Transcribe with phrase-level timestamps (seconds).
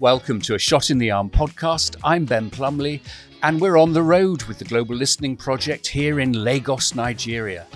[0.00, 1.96] Welcome to a Shot in the Arm podcast.
[2.04, 3.02] I'm Ben Plumley,
[3.42, 7.66] and we're on the road with the Global Listening Project here in Lagos, Nigeria.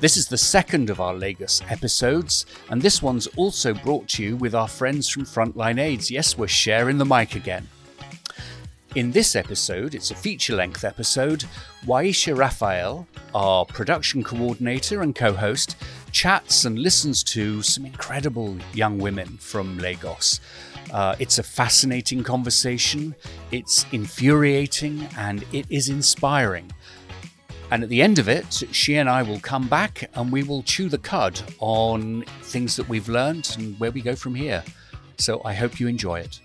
[0.00, 4.36] This is the second of our Lagos episodes, and this one's also brought to you
[4.36, 6.10] with our friends from Frontline AIDS.
[6.10, 7.68] Yes, we're sharing the mic again.
[8.94, 11.44] In this episode, it's a feature length episode,
[11.84, 15.76] Y-Isha Raphael, our production coordinator and co host,
[16.10, 20.40] chats and listens to some incredible young women from Lagos.
[20.92, 23.14] Uh, it's a fascinating conversation,
[23.50, 26.70] it's infuriating, and it is inspiring.
[27.70, 30.62] And at the end of it, she and I will come back and we will
[30.62, 34.62] chew the cud on things that we've learned and where we go from here.
[35.18, 36.40] So I hope you enjoy it.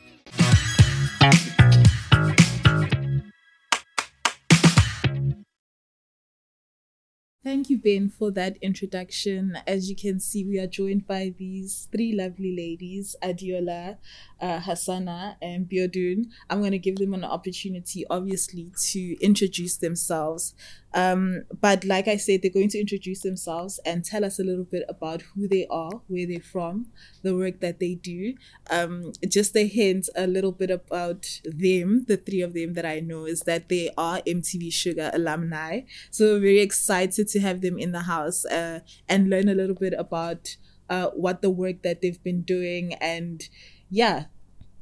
[7.44, 9.58] Thank you, Ben, for that introduction.
[9.66, 13.98] As you can see, we are joined by these three lovely ladies, Adeola,
[14.40, 16.26] uh, Hassana, and Biodun.
[16.52, 20.54] I'm going to give them an opportunity, obviously, to introduce themselves.
[20.94, 24.66] Um, but like I said, they're going to introduce themselves and tell us a little
[24.66, 26.88] bit about who they are, where they're from,
[27.24, 28.36] the work that they do.
[28.70, 33.00] Um, just a hint, a little bit about them, the three of them that I
[33.00, 35.82] know, is that they are MTV Shuga alumni.
[36.10, 39.76] So we're very excited to have them in the house uh, and learn a little
[39.76, 40.58] bit about
[40.90, 42.94] uh, what the work that they've been doing.
[42.96, 43.48] And
[43.90, 44.26] yeah,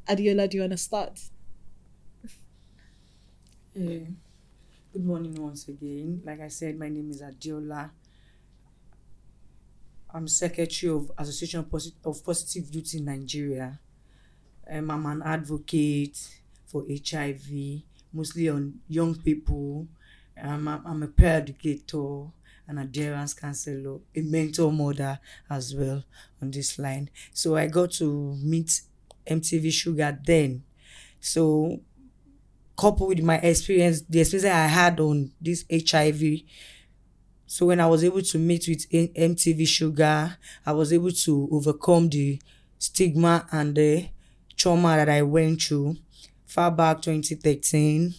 [0.08, 1.20] Adeola, do you want to start?
[3.76, 4.00] Yeah.
[4.94, 6.22] Good morning once again.
[6.24, 7.90] Like I said, my name is Adeola.
[10.12, 13.80] I'm secretary of Association of, Posit- of Positive Youth in Nigeria.
[14.70, 16.18] Um, I'm an advocate
[16.66, 19.88] for HIV, mostly on young people.
[20.42, 22.26] Um, I'm, I'm a peer educator,
[22.68, 26.04] an adherence counselor, a mentor mother as well
[26.42, 27.10] on this line.
[27.34, 28.82] So I got to meet
[29.28, 30.64] MTV Shuga then.
[31.20, 31.82] So
[32.80, 36.22] coupled with my experience, the experience I had on this HIV.
[37.46, 42.10] So when I was able to meet with MTV Shuga, I was able to overcome
[42.10, 42.40] the
[42.78, 44.08] stigma and the
[44.56, 45.98] trauma that I went through.
[46.46, 48.14] Far back 2013,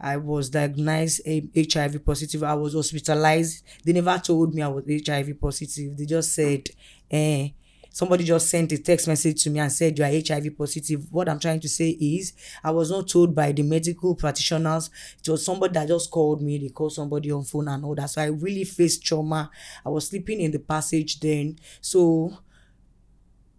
[0.00, 2.42] I was diagnosed HIV positive.
[2.42, 3.64] I was hospitalized.
[3.84, 5.96] They never told me I was HIV positive.
[5.96, 6.68] They just said,
[7.10, 7.50] eh,
[7.92, 11.06] somebody just sent a text message to me and said you are hiv positive.
[11.10, 12.32] What i'm trying to say is
[12.64, 14.90] i was not told by the medical practitioners.
[15.24, 16.58] It was somebody that just called me.
[16.58, 18.10] They called somebody on phone and all that.
[18.10, 19.50] So i really faced trauma.
[19.84, 21.58] I was sleeping in the passage then.
[21.80, 22.36] So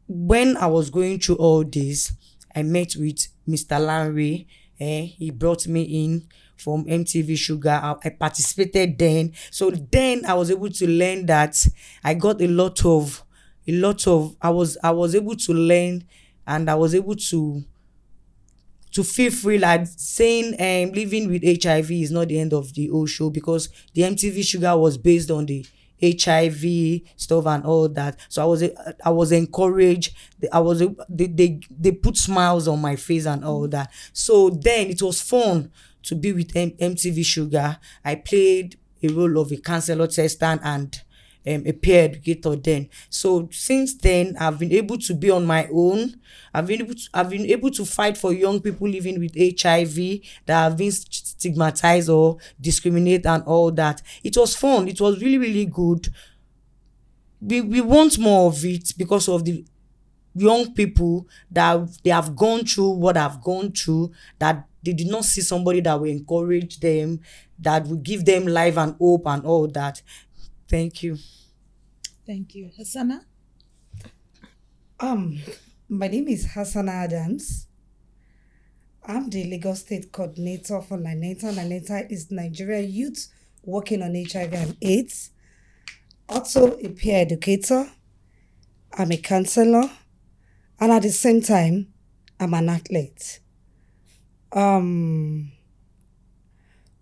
[0.08, 2.12] when i was going through all this
[2.56, 4.48] i met with mr larry
[4.80, 7.82] eh, he brought me in from MTV Shuga.
[7.82, 9.34] I, I participated then.
[9.52, 11.58] So then I was able to learn that
[12.04, 13.23] I got a lot of
[13.68, 16.06] a lot of I was I was able to learn
[16.48, 17.64] and I was able to
[18.92, 22.88] to feel free like saying um living with HIV is not the end of the
[22.88, 25.66] whole show because the MTV Shuga was based on the
[26.00, 28.20] HIV stuff and all that.
[28.30, 28.64] So I was
[29.04, 30.14] I was encouraged.
[30.52, 30.80] I was
[31.10, 33.92] they they, they put smiles on my face and all that.
[34.12, 35.72] So then it was fun
[36.04, 37.80] to be with M- MTV Shuga.
[38.06, 41.02] I played a role of a counselor tester and
[41.48, 42.90] um, a peer educator then.
[43.10, 46.16] So since then, I've been able to be on my own.
[46.54, 50.22] I've been able to, I've been able to fight for young people living with HIV
[50.46, 54.02] that have been stigmatized or discriminated and all that.
[54.24, 54.88] It was fun.
[54.88, 56.08] It was really really good.
[57.42, 59.66] We we want more of it because of the
[60.36, 65.26] young people that they have gone through what I've gone through that they did not
[65.26, 67.22] see somebody that will encourage them
[67.60, 70.02] that will give them life and hope and all that
[70.74, 71.20] Thank you.
[72.26, 72.72] Thank you.
[72.80, 73.20] Hassana?
[75.00, 75.38] Um,
[75.88, 77.68] my name is Hassan Adams.
[79.06, 81.54] I'm the Lagos State Coordinator for NANETA.
[81.54, 85.30] NANETA is Nigeria Youth Working on HIV and AIDS.
[86.28, 87.88] Also a peer educator.
[88.98, 89.92] I'm a counselor.
[90.80, 91.94] And at the same time,
[92.40, 93.42] I'm an athlete.
[94.52, 95.52] Um,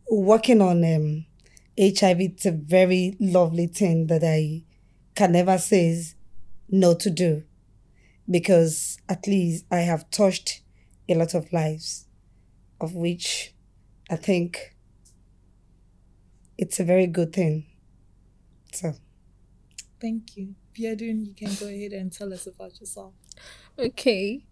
[0.09, 1.25] working on um,
[1.77, 4.63] HIV, it's a very lovely thing that I
[5.15, 6.03] can never say
[6.69, 7.43] no to do
[8.29, 10.61] because at least I have touched
[11.09, 12.07] a lot of lives,
[12.79, 13.53] of which
[14.09, 14.75] I think
[16.57, 17.65] it's a very good thing.
[18.71, 18.93] So,
[19.99, 20.55] thank you.
[20.77, 23.13] Biodun, you can go ahead and tell us about yourself.
[23.77, 24.45] Okay.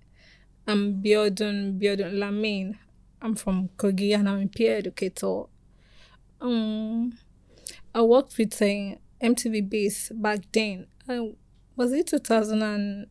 [0.67, 2.77] I'm Biodun Biodun Lamin.
[3.21, 5.43] I'm from Kogi and I'm a peer educator.
[6.41, 7.17] Um,
[7.93, 10.87] I worked with a MTV base back then.
[11.07, 11.33] I,
[11.75, 13.07] was it 2000 and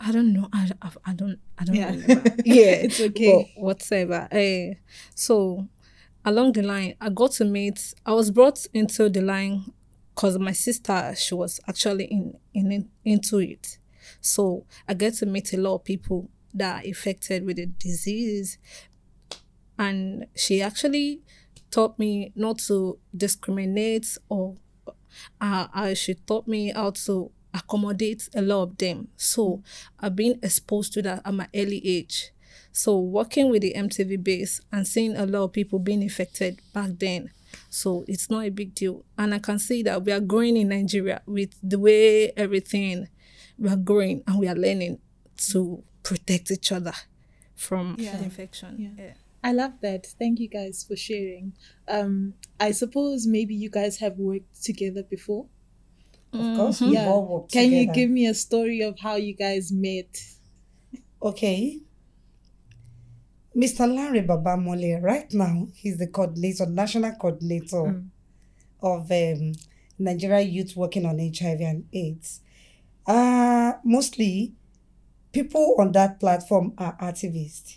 [0.00, 0.48] I don't know.
[0.52, 1.38] I, I, I don't.
[1.58, 1.90] I don't Yeah.
[1.90, 2.34] remember.
[2.44, 3.48] yeah, It's okay.
[3.54, 4.28] But whatever.
[4.32, 4.74] Eh,
[5.14, 5.68] so
[6.24, 7.94] along the line, I got to meet.
[8.04, 9.72] I was brought into the line
[10.14, 13.78] because my sister she was actually in, in into it.
[14.20, 18.58] So I get to meet a lot of people that are affected with the disease,
[19.78, 21.22] and she actually
[21.72, 24.54] taught me not to discriminate or
[25.40, 29.08] uh, she taught me how to accommodate a lot of them.
[29.16, 29.62] So
[30.00, 32.30] I've been exposed to that at my early age.
[32.72, 36.90] So working with the MTV base and seeing a lot of people being affected back
[36.98, 37.30] then.
[37.68, 39.04] So it's not a big deal.
[39.18, 43.08] And I can see that we are growing in Nigeria with the way everything
[43.58, 44.98] we are growing and we are learning
[45.50, 46.94] to protect each other
[47.54, 48.18] from Yeah.
[48.22, 48.76] infection.
[48.78, 49.04] Yeah.
[49.04, 49.12] Yeah.
[49.44, 50.06] I love that.
[50.18, 51.52] Thank you guys for sharing.
[51.88, 55.46] Um, I suppose maybe you guys have worked together before.
[56.32, 57.08] Of course, we Yeah.
[57.08, 60.24] all work Can you give me a story of how you guys met?
[61.20, 61.80] Okay.
[63.54, 63.86] Mr.
[63.92, 68.08] Larry Babamole, right now, he's the coordinator, national coordinator Mm.
[68.80, 69.52] of um,
[69.98, 72.40] Nigeria youth working on HIV and AIDS.
[73.06, 74.54] Uh, mostly,
[75.32, 77.76] people on that platform are activists.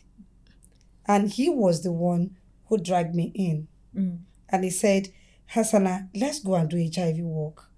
[1.07, 2.35] And he was the one
[2.67, 3.67] who dragged me in.
[3.95, 4.19] Mm.
[4.49, 5.09] And he said,
[5.53, 7.69] Hassana, let's go and do HIV work.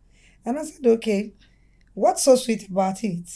[0.45, 1.33] And I said, okay.
[1.93, 3.29] What's so sweet about it?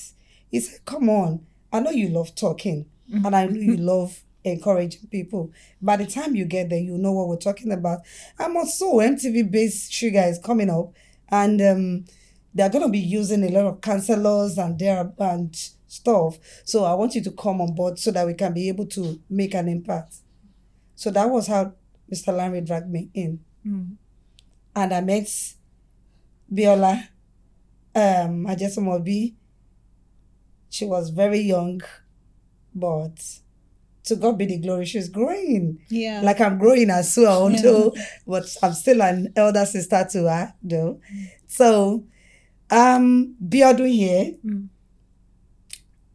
[0.49, 1.45] He said, come on.
[1.73, 5.51] I know you love talking and I know you love encouraging people.
[5.81, 8.01] By the time you get there, you know what we're talking about.
[8.39, 10.93] I'm also MTV based Shuga is coming up
[11.29, 12.05] and um,
[12.53, 15.55] they're going to be using a lot of counselors and their and
[15.91, 16.37] stuff.
[16.63, 19.19] So I want you to come on board so that we can be able to
[19.29, 20.15] make an impact.
[20.95, 21.73] So that was how
[22.11, 22.33] Mr.
[22.35, 23.95] Larry dragged me in Mm.
[24.75, 25.27] and I met
[26.51, 27.07] Biola
[27.95, 29.33] um Ajetunmobi.
[30.69, 31.81] She was very young,
[32.73, 33.17] but
[34.05, 35.79] to God be the glory, she's growing.
[35.89, 36.21] Yeah.
[36.23, 37.93] Like I'm growing as well, although
[38.25, 40.99] but I'm still an elder sister to her, though.
[41.47, 42.05] So
[42.71, 44.69] um Biodun here, Mm.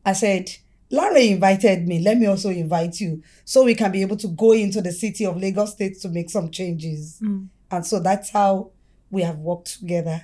[0.07, 0.51] I said,
[0.91, 1.99] Larry invited me.
[1.99, 5.27] Let me also invite you so we can be able to go into the city
[5.27, 7.19] of Lagos State to make some changes.
[7.21, 7.49] Mm.
[7.73, 8.71] And so that's how
[9.11, 10.23] we have worked together.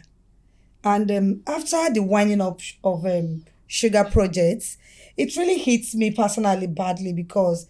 [0.85, 4.79] And um, after the winding up of um, Shuga Projects,
[5.17, 7.67] it really hits me personally badly because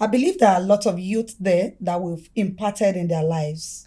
[0.00, 3.86] I believe there are a lot of youth there that we've impacted in their lives.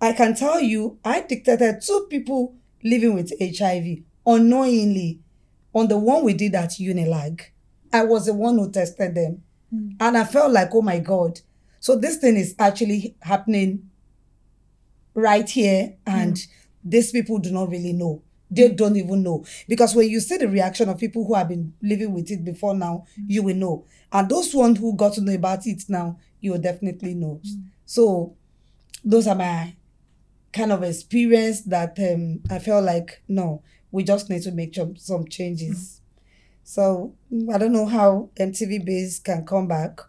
[0.00, 5.20] I can tell you, I dictated two people living with HIV unknowingly
[5.76, 7.42] on the one we did at Unilag.
[7.92, 9.42] I was the one who tested them.
[9.70, 9.90] Hmm.
[10.00, 11.40] And I felt like, oh my God.
[11.80, 13.90] So this thing is actually happening
[15.12, 16.44] right here, and hmm.
[16.82, 18.22] these people do not really know.
[18.50, 18.74] They hmm.
[18.74, 19.44] don't even know.
[19.68, 22.74] Because when you see the reaction of people who have been living with it before
[22.74, 23.84] now, you will know.
[24.10, 27.42] And those ones who got to know about it now, you will definitely know.
[27.84, 28.34] So
[29.04, 29.76] those are my
[30.54, 33.62] kind of experience that um, I felt like, no,
[33.96, 36.02] we just need to make some, some changes.
[36.62, 40.00] So mm, I don't know how MTV base can come back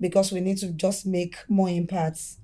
[0.00, 2.38] because we need to just make more impacts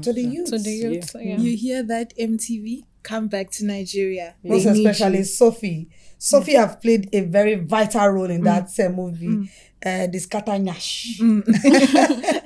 [0.00, 0.48] to the youth.
[0.50, 1.36] To the youth, yeah.
[1.36, 2.84] You hear that MTV?
[3.02, 4.36] Come back to Nigeria.
[4.42, 5.24] Most especially you.
[5.24, 5.88] Sophie.
[6.16, 9.50] Sophie have played a very vital role in that uh, movie, Mm.
[9.84, 11.16] Uh, the Scatternash.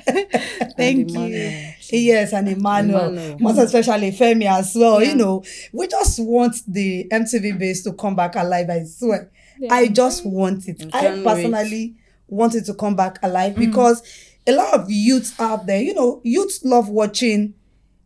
[0.76, 1.16] Thank And you.
[1.16, 1.72] Emmanuel.
[1.90, 3.08] Yes, and Emmanuel.
[3.10, 3.38] Emmanuel.
[3.40, 5.02] Most especially Femi as well.
[5.02, 5.10] Yeah.
[5.10, 8.68] You know, we just want the MTV base to come back alive.
[8.70, 9.30] I swear.
[9.70, 10.82] I just want it.
[10.94, 11.96] I personally
[12.28, 13.58] want it to come back alive Mm.
[13.60, 14.02] because
[14.46, 17.54] a lot of youths out there, you know, youths love watching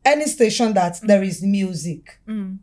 [0.05, 2.19] any station that there is music.
[2.29, 2.59] Mm.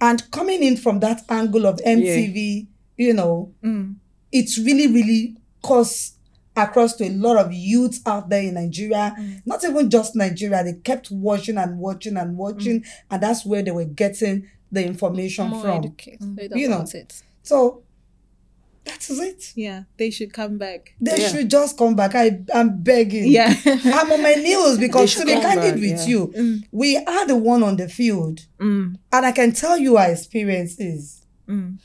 [0.00, 3.96] And coming in from that angle of MTV, you know, Mm.
[4.32, 6.13] it's really, really caused
[6.56, 9.14] across to a lot of youths out there in Nigeria.
[9.18, 9.42] Mm.
[9.44, 10.62] Not even just Nigeria.
[10.64, 15.48] They kept watching and watching and watching, and that's where they were getting the information
[15.48, 15.78] More from.
[15.84, 16.76] educated You know.
[16.76, 17.22] about it.
[17.42, 17.82] So
[18.84, 19.52] that is it.
[19.56, 20.94] Yeah, they should come back.
[21.00, 21.28] They Yeah.
[21.28, 22.14] should just come back.
[22.14, 23.28] I, I'm begging.
[23.28, 23.54] Yeah.
[23.64, 26.06] I'm on my knees because to be candid with yeah.
[26.06, 26.64] you, Mm.
[26.70, 28.46] we are the one on the field.
[28.60, 28.96] Mm.
[29.12, 30.78] And I can tell you our experiences.
[30.78, 31.78] is Mm.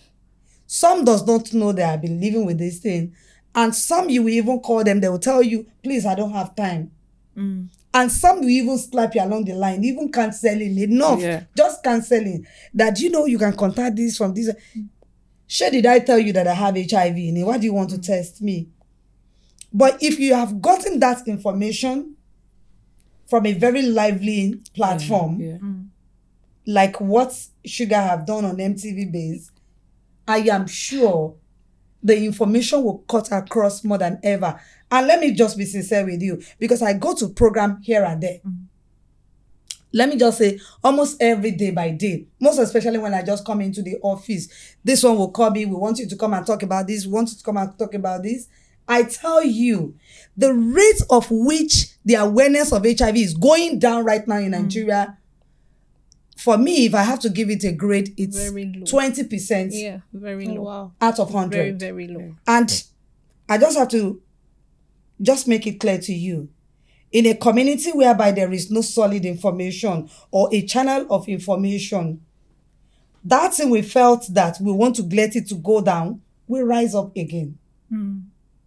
[0.67, 3.13] some does not know they have been living with this thing.
[3.55, 6.55] And some you will even call them, they will tell you, please, I don't have
[6.55, 6.91] time.
[7.35, 7.69] Mm.
[7.93, 11.43] And some will even slap you along the line, even canceling enough, Yeah.
[11.57, 14.51] just canceling that you know you can contact this from this.
[15.47, 17.43] Sure, did I tell you that I have HIV in it?
[17.43, 18.69] Why do you want to test me?
[19.73, 22.15] But if you have gotten that information
[23.27, 25.57] from a very lively platform, Yeah.
[26.67, 27.29] like what
[27.67, 29.49] Shuga have done on MTV Base,
[30.27, 31.35] I am sure
[32.01, 34.59] the information will cut across more than ever.
[34.91, 38.21] And let me just be sincere with you because I go to program here and
[38.21, 38.39] there.
[39.91, 43.61] Let me just say, almost every day by day, most especially when I just come
[43.61, 45.65] into the office, this one will call me.
[45.65, 47.05] We want you to come and talk about this.
[47.05, 48.47] We want you to come and talk about this.
[48.87, 49.95] I tell you,
[50.37, 55.17] the rate of which the awareness of HIV is going down right now in Nigeria.
[56.39, 60.47] For me, if I have to give it a grade, it's twenty percent Yeah, very
[60.47, 60.61] Oh, low.
[60.61, 60.91] wow.
[61.01, 61.57] out of hundred.
[61.57, 62.35] very very low.
[62.47, 62.83] And
[63.49, 64.21] I just have to
[65.21, 66.47] just make it clear to you.
[67.11, 72.21] In a community whereby there is no solid information or a channel of information,
[73.25, 76.95] that thing we felt that we want to let it to go down will rise
[76.95, 77.57] up again.
[77.89, 78.19] Hmm.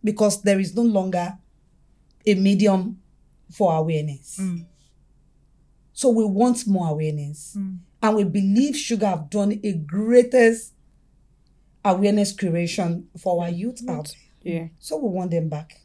[0.04, 1.38] Because there is no longer
[2.26, 3.00] a medium
[3.50, 4.36] for awareness.
[4.36, 4.58] Hmm.
[5.92, 7.56] So we want more awareness.
[8.02, 10.72] And we believe Shuga have done a greatest
[11.84, 14.14] awareness creation for our youth out.
[14.42, 14.68] Yeah.
[14.78, 15.78] So we want them back.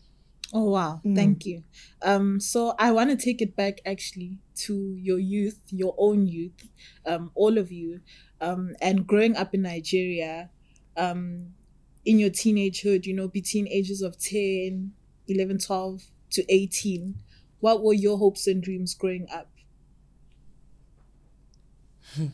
[0.54, 1.64] Oh wow, thank you.
[2.02, 6.70] Um, so I want to take it back actually to your youth, your own youth,
[7.06, 8.00] um, all of you,
[8.40, 10.50] um, and growing up in Nigeria,
[10.96, 11.48] um,
[12.06, 14.94] in your teenagehood, you know, between ages of 10,
[15.28, 17.16] 11, 12 to 18,
[17.60, 19.50] what were your hopes and dreams growing up?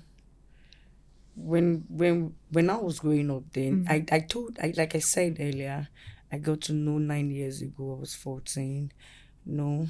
[1.35, 3.89] when when when I was growing up then mm.
[3.89, 5.87] I, I told I like I said earlier,
[6.31, 8.91] I got to know nine years ago, I was fourteen.
[9.45, 9.87] No.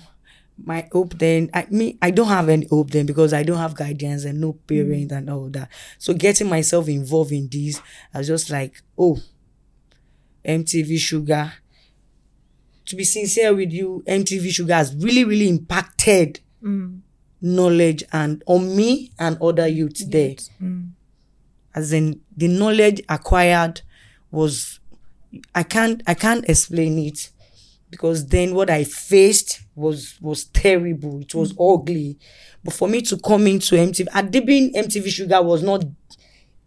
[0.64, 3.76] My hope then I me I don't have any hope then because I don't have
[3.76, 4.68] guidance and no mm.
[4.68, 5.70] parent and all that.
[5.98, 7.82] So getting myself involved in this,
[8.14, 9.20] I was just like, oh,
[10.46, 11.54] MTV Shuga.
[12.86, 17.00] To be sincere with you, MTV Shuga has really, really impacted mm.
[17.44, 20.36] Knowledge and on me and other youths there.
[20.62, 20.92] Mm.
[21.76, 23.82] As in the knowledge acquired
[24.32, 24.80] was
[25.54, 27.32] i can't i can't explain it
[27.90, 31.22] because then what i faced was was terrible.
[31.22, 31.74] It was mm.
[31.74, 32.18] ugly.
[32.64, 35.84] But for me to come into mtv adibin mtv Shuga was not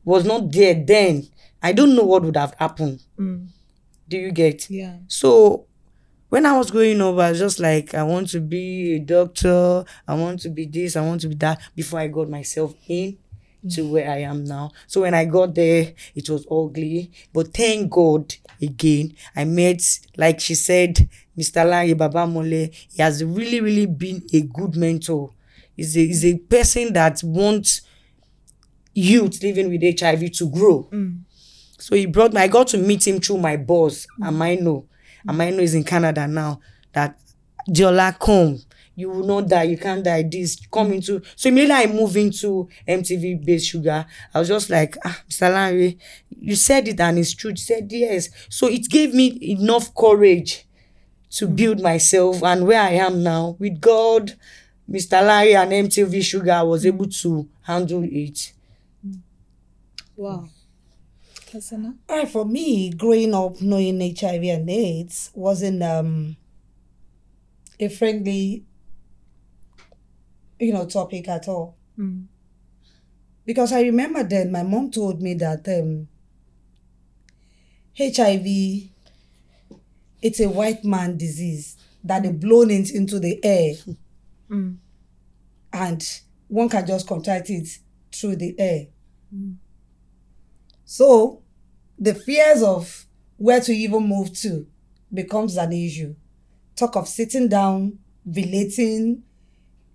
[0.04, 1.28] was not there then.
[1.62, 3.02] I don't know what would have happened.
[3.18, 3.48] Mm.
[4.08, 4.70] Do you get?
[4.70, 4.96] Yeah.
[5.08, 5.66] so
[6.36, 9.84] when I was growing up, I was just like, I want to be a doctor.
[10.06, 10.94] I want to be this.
[10.94, 11.58] I want to be that.
[11.74, 13.16] Before I got myself in
[13.70, 13.90] to mm.
[13.90, 14.72] where I am now.
[14.86, 17.10] So when I got there, it was ugly.
[17.32, 19.80] But thank God again, I met,
[20.18, 21.66] like she said, Mr.
[21.66, 22.70] Larry Babamole.
[22.92, 25.30] He has really, really been a good mentor.
[25.74, 27.80] He's a, he's a person that wants
[28.92, 30.86] youth living with HIV to grow.
[30.92, 31.22] Mm.
[31.78, 34.28] So he brought me, I got to meet him through my boss, mm.
[34.28, 34.84] Amaino.
[35.26, 36.60] Amaino is in Canada now.
[36.92, 37.18] That
[37.68, 38.60] Jola, come.
[38.94, 39.64] You will not die.
[39.64, 40.22] You can't die.
[40.22, 41.20] This come into.
[41.34, 44.06] So immediately I move into MTV based sugar.
[44.32, 45.52] I was just like, ah, Mr.
[45.52, 45.98] Larry,
[46.30, 47.50] you said it and it's true.
[47.50, 48.30] He said yes.
[48.48, 50.66] So it gave me enough courage
[51.32, 54.34] to build myself and where I am now with God,
[54.90, 55.20] Mr.
[55.20, 58.52] Larry and MTV Sugar, I was able to handle it.
[60.16, 60.48] Wow.
[61.56, 61.96] Kasana?
[62.08, 66.36] All right, for me, growing up knowing HIV and AIDS wasn't um,
[67.80, 68.64] a friendly,
[70.60, 71.76] you know, topic at all.
[73.46, 76.08] Because I remember then my mom told me that um,
[77.96, 78.90] HIV,
[80.20, 83.74] it's a white man disease that they blown it into the air,
[85.72, 87.66] and one can just contract it
[88.12, 88.86] through the air.
[90.84, 91.42] So
[91.98, 94.66] the fears of where to even move to
[95.12, 96.14] becomes an issue.
[96.74, 99.22] Talk of sitting down, relating,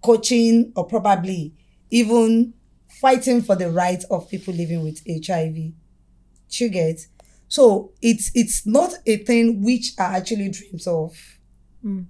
[0.02, 1.54] coaching, or probably
[1.90, 2.54] even
[3.00, 5.56] fighting for the rights of people living with HIV.
[5.56, 5.74] Do
[6.66, 7.08] You get?
[7.48, 11.14] So it's it's not a thing which I actually dreams of
[11.84, 12.06] mm.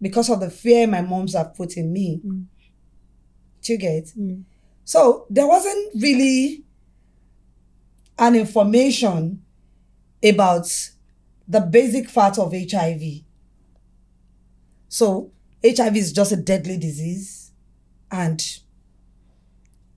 [0.00, 2.20] because of the fear my moms have put in me.
[2.24, 2.44] Mm.
[3.62, 4.04] Do You get?
[4.16, 4.44] Mm.
[4.84, 6.64] So there wasn't really
[8.18, 9.42] an information
[10.22, 10.66] about
[11.46, 13.22] the basic fact of HIV.
[14.88, 15.30] So
[15.64, 17.52] HIV is just a deadly disease,
[18.10, 18.42] and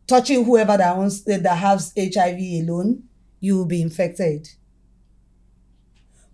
[0.08, 3.04] touching whoever that wants that has HIV alone,
[3.40, 4.50] you will be infected.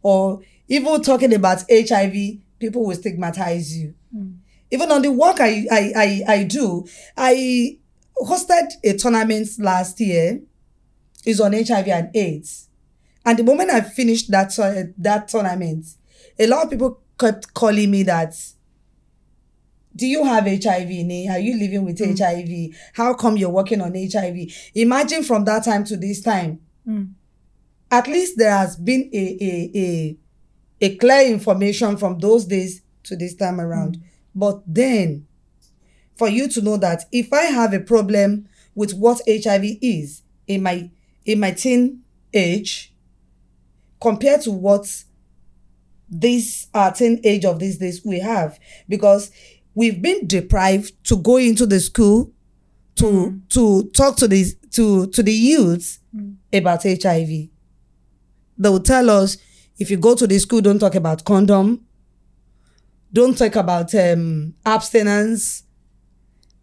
[0.02, 2.14] Or even talking about HIV,
[2.60, 3.94] people will stigmatize you.
[4.12, 4.32] Hmm.
[4.72, 7.78] Even on the work I, I I I do, I
[8.22, 10.42] hosted a tournament last year
[11.28, 12.70] is on HIV and AIDS.
[13.26, 15.86] And the moment I finished that tour- that tournament,
[16.40, 18.34] a lot of people kept calling me that.
[19.96, 20.90] Do you have HIV?
[20.90, 21.28] Ne?
[21.28, 22.18] Are you living with mm.
[22.18, 22.76] HIV?
[22.94, 24.52] How come you're working on HIV?
[24.76, 26.62] Imagine from that time to this time.
[26.88, 27.14] Mm.
[27.92, 30.18] at least there has been a a a,
[30.82, 33.98] a clear information from those days to this time around.
[33.98, 34.02] Mm.
[34.36, 35.28] But then,
[36.16, 40.64] for you to know that if I have a problem with what HIV is in
[40.64, 40.90] my
[41.28, 42.02] in my teen
[42.34, 42.94] age,
[44.02, 45.04] compared to what
[46.10, 48.58] this uh, teen age of these days we have,
[48.88, 49.30] because
[49.76, 52.32] we've been deprived to go into the school
[52.96, 56.00] to to talk to the to to the youths
[56.52, 57.50] about HIV.
[58.60, 59.38] They will tell us
[59.78, 61.86] if you go to the school, don't talk about condom,
[63.14, 65.64] don't talk about um, abstinence,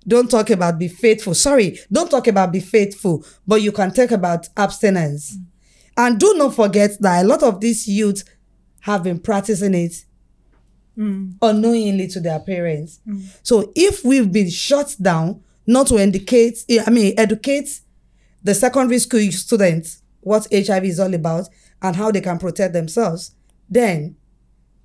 [0.06, 1.34] don't talk about be faithful.
[1.34, 5.36] Sorry, don't talk about be faithful, but you can talk about abstinence.
[5.36, 5.44] Mm.
[5.96, 8.24] And do not forget that a lot of these youths
[8.80, 10.04] have been practicing it
[10.98, 11.34] mm.
[11.40, 13.00] unknowingly to their parents.
[13.06, 13.24] Mm.
[13.42, 17.80] So if we've been shut down not to indicate, eh, I mean, educate
[18.42, 21.48] the secondary school students what HIV is all about
[21.82, 23.32] and how they can protect themselves,
[23.68, 24.16] then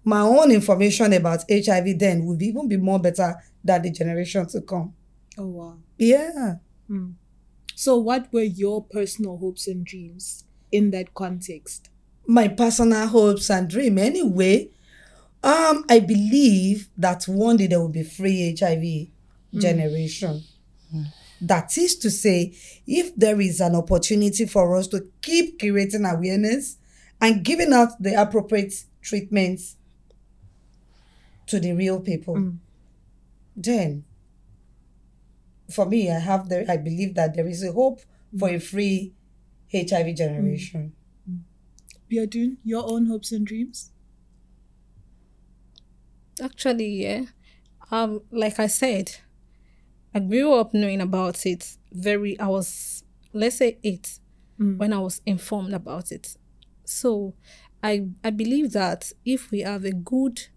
[0.04, 4.62] my own information about HIV then would even be more better than the generation to
[4.62, 4.94] come.
[5.39, 5.77] Oh wow.
[5.98, 6.55] Yeah.
[6.88, 7.12] Hmm.
[7.75, 11.89] So what were your personal hopes and dreams in that context?
[12.29, 14.69] my personal hopes and dream anyway
[15.43, 19.60] um i believe that one day there will be free hiv hmm.
[19.60, 20.43] generation
[20.91, 21.03] hmm.
[21.41, 22.53] that is to say
[22.86, 26.77] if there is an opportunity for us to keep creating awareness
[27.19, 29.75] and giving out the appropriate treatments
[31.48, 32.53] to the real people
[33.55, 34.03] then
[35.72, 38.02] for me i have the i believe that there is a hope
[38.38, 38.62] for a mm.
[38.62, 39.14] free
[39.72, 40.96] hiv generation mm.
[42.10, 43.92] Biodun, your own hopes and dreams?
[46.42, 47.26] Actually, yeah.
[47.92, 49.18] Um, like I said,
[50.14, 51.78] I grew up knowing about it.
[51.92, 54.20] Very, I was let's say eight
[54.60, 54.78] mm.
[54.78, 56.36] when I was informed about it.
[56.86, 57.36] So,
[57.84, 60.48] I I believe that if we have a good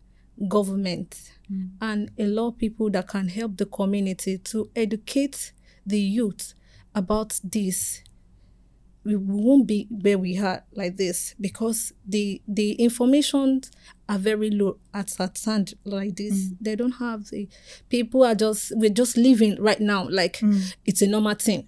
[0.49, 1.71] government Mm.
[1.81, 5.53] and a lot of people that can help the community to educate
[5.85, 6.55] the youth
[6.95, 8.03] about this
[9.05, 13.61] we won't be where we are like this because the the information
[14.09, 16.35] are very low at at hand like this.
[16.35, 16.57] Mm.
[16.61, 17.49] They don't have the
[17.89, 20.75] people are just we're just living right now like mm.
[20.85, 21.67] it's a normal thing.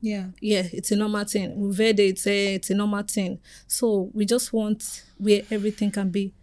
[0.00, 0.26] Yeah.
[0.40, 1.56] Yeah, it's a normal thing.
[1.56, 3.38] We've heard it say it's a normal thing.
[3.66, 6.34] So we just want where everything can be.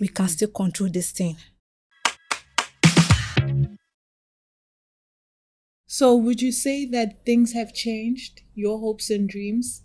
[0.00, 1.36] We can still control this thing.
[5.86, 8.42] So would you say that things have changed?
[8.54, 9.82] Your hopes and dreams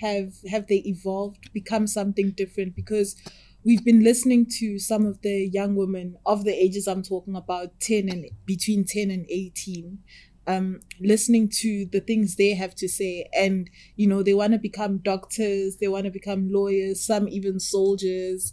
[0.00, 2.74] have have they evolved, become something different?
[2.74, 3.16] Because
[3.64, 7.80] we've been listening to some of the young women of the ages I'm talking about,
[7.80, 10.00] ten and between ten and eighteen,
[10.46, 14.58] um, listening to the things they have to say, and you know they want to
[14.58, 18.52] become doctors, they want to become lawyers, some even soldiers,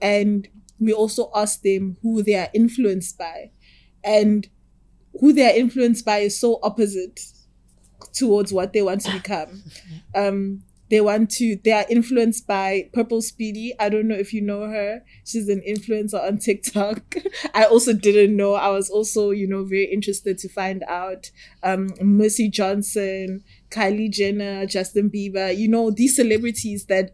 [0.00, 3.50] and we also ask them who they are influenced by,
[4.04, 4.48] and
[5.20, 7.20] who they are influenced by is so opposite
[8.12, 9.62] towards what they want to become.
[10.16, 13.74] Um, they want to, they are influenced by Purple Speedy.
[13.80, 15.02] I don't know if you know her.
[15.24, 17.16] She's an influencer on TikTok.
[17.54, 18.54] I also didn't know.
[18.54, 21.32] I was also, you know, very interested to find out.
[21.64, 27.10] Um, Mercy Johnson, Kylie Jenner, Justin Bieber, you know, these celebrities that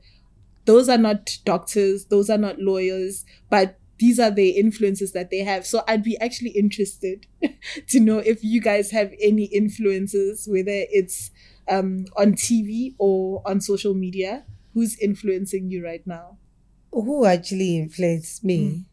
[0.66, 5.40] those are not doctors, those are not lawyers, but these are the influences that they
[5.44, 5.64] have.
[5.66, 7.26] So I'd be actually interested
[7.88, 11.30] to know if you guys have any influences, whether it's
[11.68, 14.44] um, on TV or on social media.
[14.72, 16.38] Who's influencing you right now?
[16.92, 18.84] who actually influenced me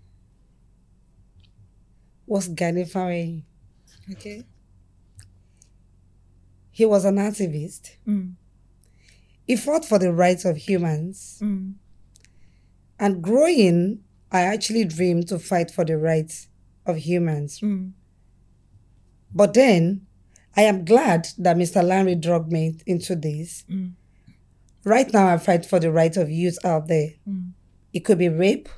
[2.26, 3.43] was Gani Fawe.
[4.12, 4.43] Okay.
[6.72, 7.91] He was an activist.
[8.08, 8.34] Mm.
[9.48, 11.39] He fought for the rights of humans.
[11.41, 11.76] Mm.
[13.00, 16.47] And growing, I actually dreamed to fight for the rights
[16.85, 17.59] of humans.
[17.61, 17.91] Mm.
[19.33, 20.05] But then,
[20.55, 21.83] I am glad that Mr.
[21.83, 23.63] Larry drugged me into this.
[23.69, 23.93] Mm.
[24.83, 27.11] Right now, I fight for the rights of youth out there.
[27.27, 27.51] Mm.
[27.93, 28.69] It could be rape,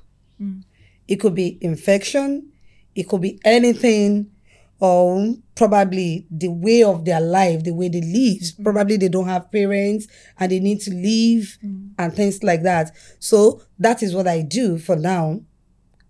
[0.41, 0.63] Mm.
[1.07, 2.51] it could be infection,
[2.95, 4.31] it could be anything,
[4.79, 8.41] or probably the way of their life, the way they live.
[8.63, 10.07] Probably they don't have parents
[10.39, 11.57] and they need to leave
[11.97, 12.91] and things like that.
[13.19, 15.41] So that is what I do for now,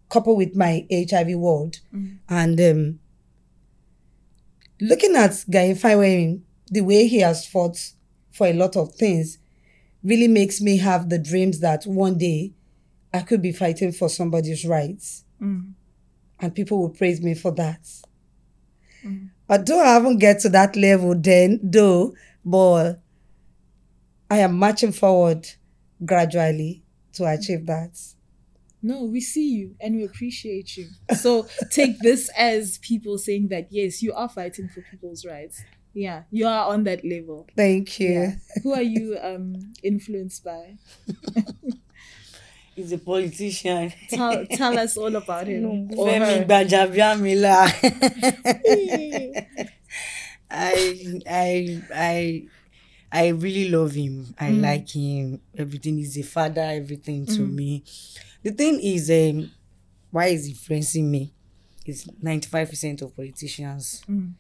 [0.09, 1.77] coupled with my HIV world.
[2.29, 2.99] And um,
[4.79, 7.77] looking at Guy Fawe, the way he has fought
[8.31, 9.39] for a lot of things,
[10.03, 12.53] really makes me have the dreams that one day
[13.13, 15.25] I could be fighting for somebody's rights.
[15.41, 15.73] Mm.
[16.39, 17.79] And people will praise me for that.
[19.49, 22.13] Although I haven't get to that level then, though,
[22.45, 23.01] but
[24.29, 25.47] I am marching forward
[26.05, 26.83] gradually
[27.13, 27.97] to achieve that.
[28.81, 30.87] No, we see you and we appreciate you.
[31.15, 35.63] So take this as people saying that yes, you are fighting for people's rights.
[35.93, 37.47] Yeah, you are on that level.
[37.57, 38.11] Thank you.
[38.11, 38.31] Yeah.
[38.63, 40.77] Who are you um influenced by?
[42.79, 43.91] He's a politician.
[44.09, 45.65] Tell tell us all about him.
[45.65, 46.45] or Femi her.
[46.45, 47.57] Gbajabiamila.
[50.49, 52.43] I I I
[53.11, 54.33] I really love him.
[54.39, 54.61] I Mm.
[54.61, 55.41] like him.
[55.57, 55.97] Everything.
[55.97, 56.61] He's a father.
[56.61, 57.83] Everything to me.
[58.43, 59.51] The thing is, um,
[60.11, 61.33] why is influencing me?
[61.85, 64.33] Is ninety five percent of politicians Mm.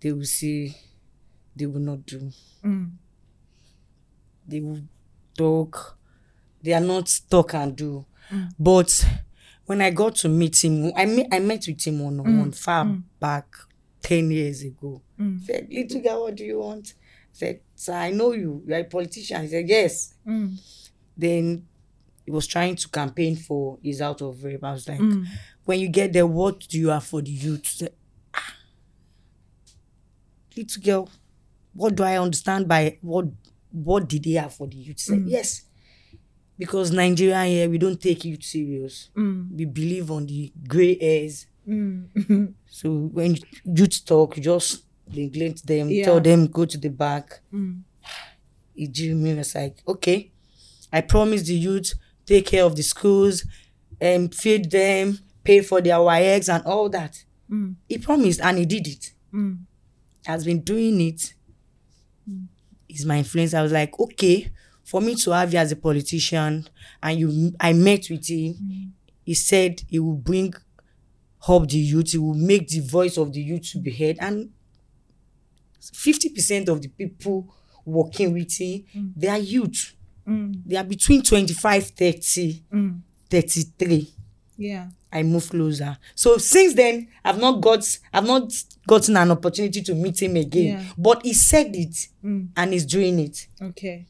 [0.00, 0.74] they will say
[1.54, 2.30] they will not do.
[2.64, 2.92] Mm.
[4.48, 4.80] They will
[5.36, 5.98] talk.
[6.62, 8.04] They are not talk and do.
[8.30, 8.48] Mm.
[8.58, 9.04] But
[9.66, 12.84] when I got to meet him, I met I met with him on one far
[13.20, 13.46] back
[14.00, 15.02] ten years ago.
[15.18, 15.40] Mm.
[15.40, 16.94] He said, Little girl, what do you want?
[16.96, 18.62] I said, Sir, I know you.
[18.66, 19.42] You're a politician.
[19.42, 20.14] He said, Yes.
[20.26, 20.56] Mm.
[21.16, 21.66] Then
[22.24, 24.62] he was trying to campaign for his out of rape.
[24.64, 25.26] I was like, Mm.
[25.64, 27.66] when you get there, what do you have for the youth?
[27.66, 27.94] He said,
[28.34, 28.54] "Ah,
[30.56, 31.08] little girl,
[31.74, 33.26] what do I understand by what
[33.72, 34.98] what did they have for the youth?
[35.00, 35.62] He said, Yes.
[36.62, 39.10] Because Nigeria here, we don't take youth serious.
[39.16, 39.50] Mm.
[39.56, 41.46] We believe on the grey hairs.
[41.68, 42.54] Mm.
[42.70, 46.04] So when youth talk, just neglect them, Yeah.
[46.04, 47.40] tell them go to the back.
[47.52, 47.82] Mm.
[48.76, 50.30] It me was like, okay,
[50.92, 51.94] I promise the youth
[52.26, 53.44] take care of the schools,
[54.00, 57.24] and feed them, pay for their YX and all that.
[57.50, 57.74] Mm.
[57.88, 59.12] He promised and he did it.
[59.34, 59.58] Mm.
[60.26, 61.34] Has been doing it.
[62.88, 63.54] Is my influence.
[63.54, 64.50] I was like, okay,
[64.84, 66.68] for me to have you as a politician,
[67.02, 68.92] and you, I met with him.
[69.24, 70.52] He said he will bring
[71.48, 72.12] up the youth.
[72.12, 74.16] He will make the voice of the youth to be heard.
[74.20, 74.50] And
[75.92, 77.52] fifty percent of the people
[77.84, 78.84] working with him,
[79.16, 79.94] they are youth.
[80.26, 80.62] Mm.
[80.64, 83.00] They are between 25, 30, Mm.
[83.28, 84.08] 33.
[84.56, 84.88] Yeah.
[85.12, 85.98] I move closer.
[86.14, 88.52] So since then, I've not got I've not
[88.86, 90.78] gotten an opportunity to meet him again.
[90.78, 90.84] Yeah.
[90.96, 92.48] But he said it Mm.
[92.56, 93.48] and he's doing it.
[93.60, 94.06] Okay.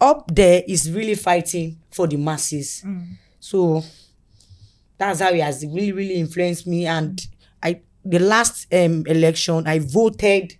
[0.00, 2.82] Up there is really fighting for the masses.
[2.84, 3.16] Mm.
[3.40, 3.82] So
[4.98, 6.86] that's how he has really, really influenced me.
[6.86, 7.24] And
[7.62, 10.56] I the last um election I voted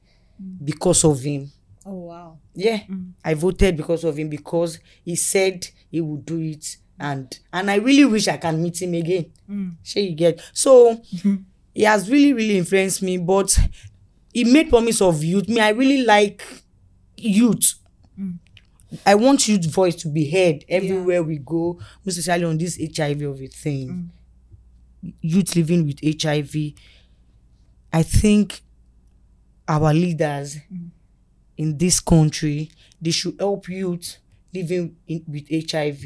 [0.63, 1.51] because of him.
[1.87, 2.39] Oh wow.
[2.55, 2.81] Yeah,
[3.25, 7.77] I voted because of him because he said he would do it, and and I
[7.77, 9.33] really wish I can meet him again.
[9.51, 9.75] Mm.
[9.83, 11.03] Sure, you get so
[11.75, 13.59] he has really really influenced me, but
[14.33, 15.49] he made promise of youth.
[15.49, 16.45] Me, I really like
[17.17, 17.75] youth.
[19.07, 23.23] I want youth voice to be heard everywhere we go, most especially on this HIV
[23.23, 24.11] of a thing.
[25.21, 26.55] Youth living with HIV.
[27.93, 28.63] I think
[29.69, 30.59] our leaders
[31.57, 34.19] in this country they should help youth
[34.53, 36.05] living in, with hiv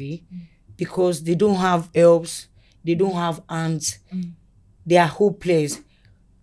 [0.77, 2.47] because they don't have helps
[2.85, 3.99] they don't have hands
[4.85, 5.79] they are hopeless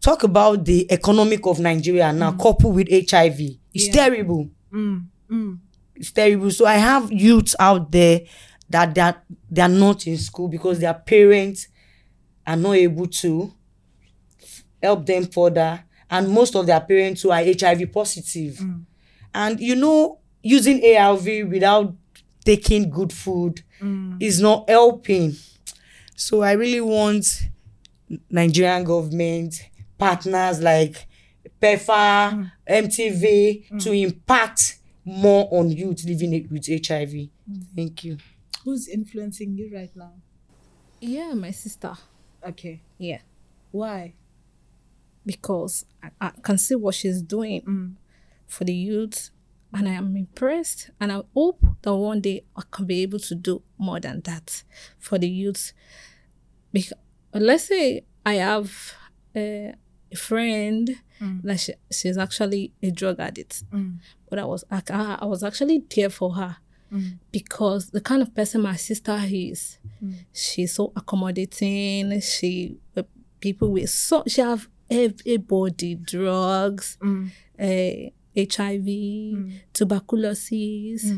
[0.00, 3.40] talk about the economic of nigeria now coupled with hiv
[3.72, 3.92] it's Yeah.
[3.92, 5.06] terrible Mm.
[5.30, 5.59] Mm.
[5.96, 6.50] It's terrible.
[6.50, 8.20] So i have youths out there
[8.68, 11.68] that they are, they are not in school because their parents
[12.46, 13.52] are not able to
[14.82, 15.82] help them further.
[16.11, 18.54] And most of their parents who are hiv positive.
[18.54, 18.85] Mm.
[19.35, 21.94] And you know using arv without
[22.44, 24.16] taking good food mm.
[24.20, 25.35] is not helping.
[26.14, 27.26] So i really want
[28.30, 29.54] nigerian government
[29.98, 31.06] partners like
[31.61, 33.82] PEPFAR mtv mm.
[33.82, 37.12] to impact more on youth living it with hiv
[37.75, 38.19] thank you
[38.64, 40.14] Who's influencing you right now?
[41.01, 41.95] Yeah, my sister.
[42.42, 42.83] Okay.
[42.99, 43.21] Yeah.
[43.71, 44.14] Why?
[45.25, 47.95] Because I, I can see what she's doing Mm.
[48.49, 49.31] for the youth
[49.73, 53.35] and I am impressed and I hope that one day I can be able to
[53.37, 54.64] do more than that
[54.99, 55.73] for the youth.
[56.73, 56.95] Because
[57.33, 58.95] let's say I have
[59.37, 59.40] uh,
[60.11, 60.90] a friend
[61.45, 63.99] that she, she's actually a drug addict, Mm.
[64.28, 64.82] But I was I,
[65.20, 66.56] I was actually there for her
[66.92, 67.18] mm.
[67.32, 70.14] because the kind of person my sister is, mm.
[70.32, 72.20] she's so accommodating.
[72.20, 72.76] She
[73.40, 77.30] people with so she have everybody drugs, Mm.
[77.58, 79.52] Eh, uh, HIV, mm.
[79.72, 81.12] tuberculosis.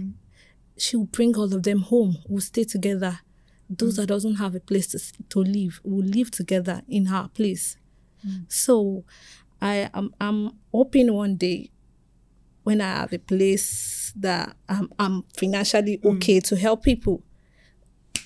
[0.77, 2.17] She will bring all of them home.
[2.29, 3.19] We'll stay together.
[3.69, 7.77] Those that doesn't have a place to, to live will live together in her place.
[8.49, 9.05] So
[9.61, 11.71] I am I'm hoping one day
[12.69, 16.17] when I have a place that I'm, I'm financially mm.
[16.17, 17.23] okay to help people,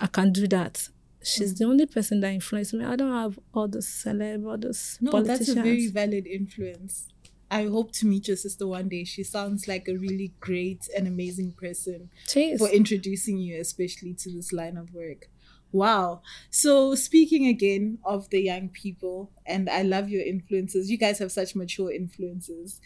[0.00, 0.88] I can do that.
[1.22, 1.58] She's mm.
[1.58, 2.84] the only person that influenced me.
[2.84, 5.46] I don't have all the celeb, all those No, politicians.
[5.46, 7.06] that's a very valid influence.
[7.52, 9.04] I hope to meet your sister one day.
[9.04, 12.10] She sounds like a really great and amazing person
[12.58, 15.28] for introducing you, especially to this line of work.
[15.72, 16.20] Wow.
[16.50, 21.32] So, speaking again of the young people, and I love your influences, you guys have
[21.32, 22.80] such mature influences.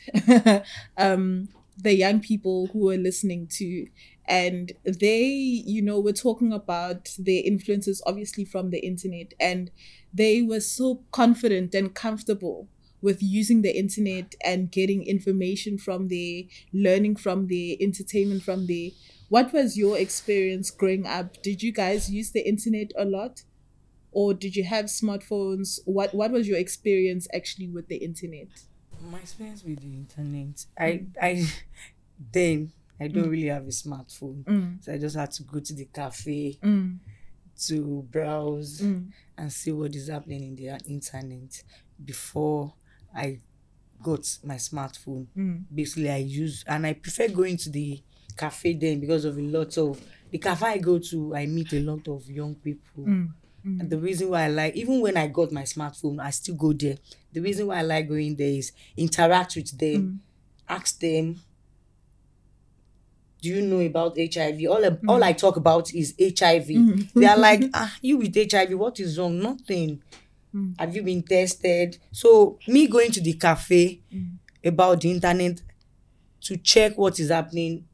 [0.96, 3.88] um, the young people who are listening to,
[4.28, 9.70] and they, you know, were talking about their influences obviously from the internet, and
[10.14, 12.68] they were so confident and comfortable
[13.02, 18.90] with using the internet and getting information from there, learning from there, entertainment from there.
[19.28, 21.42] What was your experience growing up?
[21.42, 23.42] Did you guys use the internet a lot?
[24.12, 25.80] Or did you have smartphones?
[25.84, 28.48] What what was your experience actually with the internet?
[29.10, 31.46] my experience with the internet i i
[32.32, 35.74] then i don't really have a smartphone Mm, so i just had to go to
[35.74, 36.98] the cafe mm,
[37.66, 41.62] to browse mm, and see what is happening in the internet
[42.04, 42.72] before
[43.14, 43.38] i
[44.02, 48.02] got my smartphone mm, basically i use and i prefer going to the
[48.36, 51.80] cafe then because of a lot of the cafe i go to i meet a
[51.80, 53.28] lot of young people mm,
[53.80, 56.72] and the reason why I like, even when I got my smartphone, I still go
[56.72, 56.98] there.
[57.32, 60.20] The reason why I like going there is interact with them,
[60.68, 61.40] ask them,
[63.42, 64.60] do you know about HIV?
[64.70, 66.66] All, I- all I talk about is HIV.
[67.14, 69.38] They are like, ah, you with HIV, what is wrong?
[69.40, 70.00] Nothing.
[70.54, 70.74] Mm.
[70.78, 71.98] Have you been tested?
[72.12, 74.00] So, me going to the cafe
[74.64, 75.60] about the internet
[76.42, 77.85] to check what is happening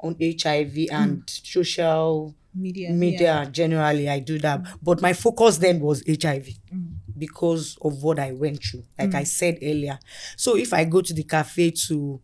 [0.00, 2.90] on HIV and social media.
[2.90, 4.62] media generally i do that.
[4.82, 6.94] But my focus then was hiv Mm.
[7.18, 9.98] because of what i went through like i said earlier.
[10.36, 12.20] So if i go to the cafe to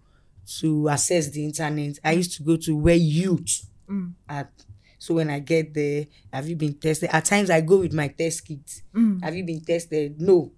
[0.61, 4.13] to access the internet i used to go to where youth Mm.
[4.29, 4.51] at
[4.99, 7.11] so when i get there have you been tested?
[7.13, 9.23] At times i go with my test kit Mm.
[9.23, 10.21] have you been tested?
[10.21, 10.53] No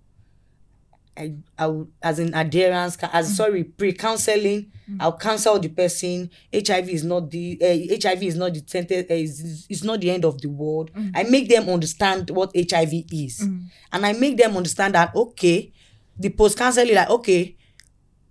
[1.16, 6.31] I, I as in adherence, as sorry, pre-counseling, I'll counsel the person.
[6.53, 10.11] HIV is not the uh, HIV is not the sentence, uh, is, is not the
[10.11, 10.90] end of the world.
[11.14, 15.72] I make them understand what HIV is, and I make them understand that okay,
[16.18, 17.57] the post-counseling like okay,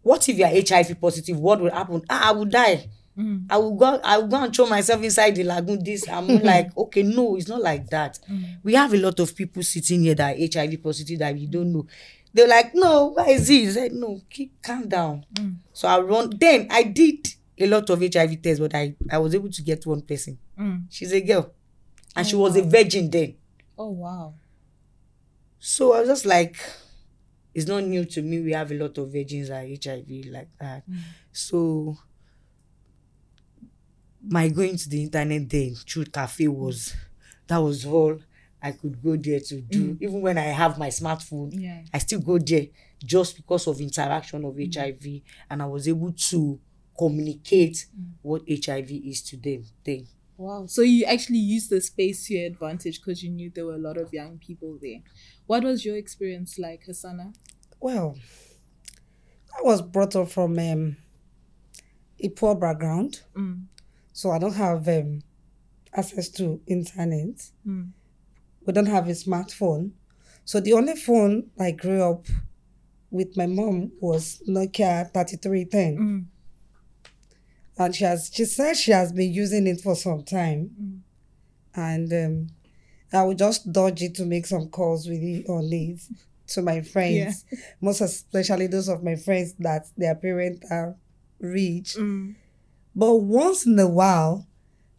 [0.01, 1.39] what if you are HIV positive?
[1.39, 2.01] What will happen?
[2.09, 2.89] Ah, I will die.
[3.17, 3.45] Mm.
[3.49, 3.99] I will go.
[4.03, 5.83] I will go and throw myself inside the lagoon.
[5.83, 8.19] This I'm like, okay, no, it's not like that.
[8.63, 11.71] We have a lot of people sitting here that are HIV positive that we don't
[11.71, 11.85] know.
[12.33, 13.67] They're like, no, why is he?
[13.67, 15.25] I said, no, keep calm down.
[15.71, 16.31] So I run.
[16.37, 17.27] Then I did
[17.59, 20.39] a lot of HIV tests, but I I was able to get one person.
[20.59, 20.85] Mm.
[20.89, 21.53] She's a girl,
[22.15, 23.35] and she was a virgin then.
[23.77, 24.33] Oh wow.
[25.59, 26.57] So I was just like,
[27.53, 28.41] it's not new to me.
[28.41, 30.83] We have a lot of virgins are HIV like that.
[31.31, 31.97] So
[34.25, 36.95] my going to the internet then through cafe was
[37.47, 38.17] that was all
[38.63, 39.97] I could go there to do.
[39.99, 41.83] Even when I have my smartphone, Yeah.
[41.93, 42.67] I still go there
[43.03, 46.59] just because of interaction of HIV, and I was able to
[46.97, 47.85] communicate
[48.21, 49.65] what HIV is to them.
[49.83, 50.65] Then Wow.
[50.65, 53.85] So you actually used the space to your advantage because you knew there were a
[53.89, 54.99] lot of young people there.
[55.45, 57.35] What was your experience like, Hassana?
[57.79, 58.17] Well,
[59.59, 60.97] I was brought up from um,
[62.19, 63.65] a poor background, Mm.
[64.13, 65.21] so I don't have um,
[65.93, 67.51] access to internet.
[68.65, 69.91] We don't have a smartphone,
[70.45, 72.25] so the only phone I grew up
[73.11, 76.25] with my mom was Nokia thirty three ten, Mm.
[77.77, 80.99] and she has she said she has been using it for some time, Mm.
[81.75, 82.47] and um,
[83.11, 85.99] I would just dodge it to make some calls with it on it
[86.47, 87.45] to my friends,
[87.81, 90.95] most especially those of my friends that their parents are
[91.39, 91.95] rich.
[91.95, 92.35] Mm.
[92.95, 94.47] But once in a while,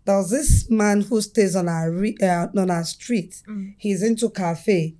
[0.04, 3.42] there was this man who stays on our re- uh, on our street.
[3.48, 3.74] Mm.
[3.78, 4.94] He's into cafe,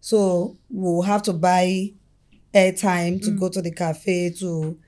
[0.00, 1.92] so we'll have to buy
[2.54, 4.78] airtime to go to the cafe to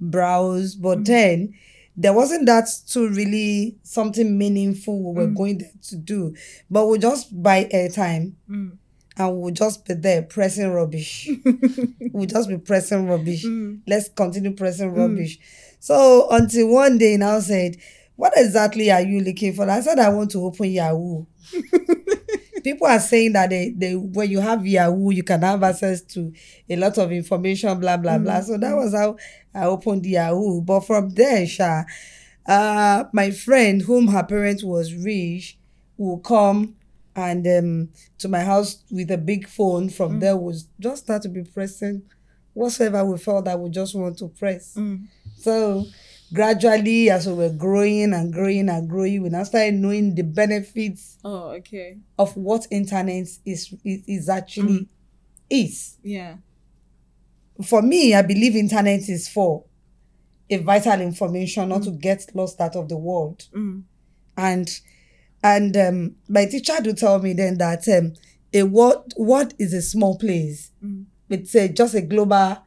[0.00, 0.74] browse.
[0.74, 1.54] But then
[1.96, 6.34] there wasn't that too really something meaningful we were going there to do.
[6.70, 8.76] But we'll just buy airtime Mm.
[9.16, 11.30] and we'll just be there pressing rubbish.
[12.12, 13.44] we'll just be pressing rubbish.
[13.44, 13.80] Mm.
[13.86, 15.38] Let's continue pressing rubbish.
[15.80, 17.76] So until one day now said,
[18.16, 19.68] What exactly are you looking for?
[19.68, 21.26] I said I want to open Yahoo.
[22.64, 26.32] People are saying that they, they when you have Yahoo, you can have access to
[26.70, 28.40] a lot of information, blah blah blah.
[28.40, 29.16] So that was how
[29.54, 30.62] I opened Yahoo.
[30.62, 31.82] But from there, Sha,
[32.46, 35.58] uh, my friend, whom her parents was rich,
[35.98, 36.76] will come
[37.16, 39.90] and um to my house with a big phone.
[39.90, 42.02] From there, was just start to be pressing
[42.54, 44.74] whatsoever we felt that we just want to press.
[44.76, 45.06] Mm.
[45.36, 45.84] So
[46.34, 51.18] gradually, as we were growing and growing and growing, we now started knowing the benefits
[51.24, 51.98] Oh, okay.
[52.18, 54.88] of what internet is is, is actually
[55.48, 55.96] is.
[56.02, 56.36] Yeah.
[57.64, 59.64] for me, I believe internet is for
[60.50, 63.44] a vital information, not to get lost out of the world.
[64.36, 64.80] And
[65.42, 68.14] and um, my teacher would tell me then that um,
[68.52, 70.70] a word word is a small place.
[71.30, 72.58] It's a, just a global,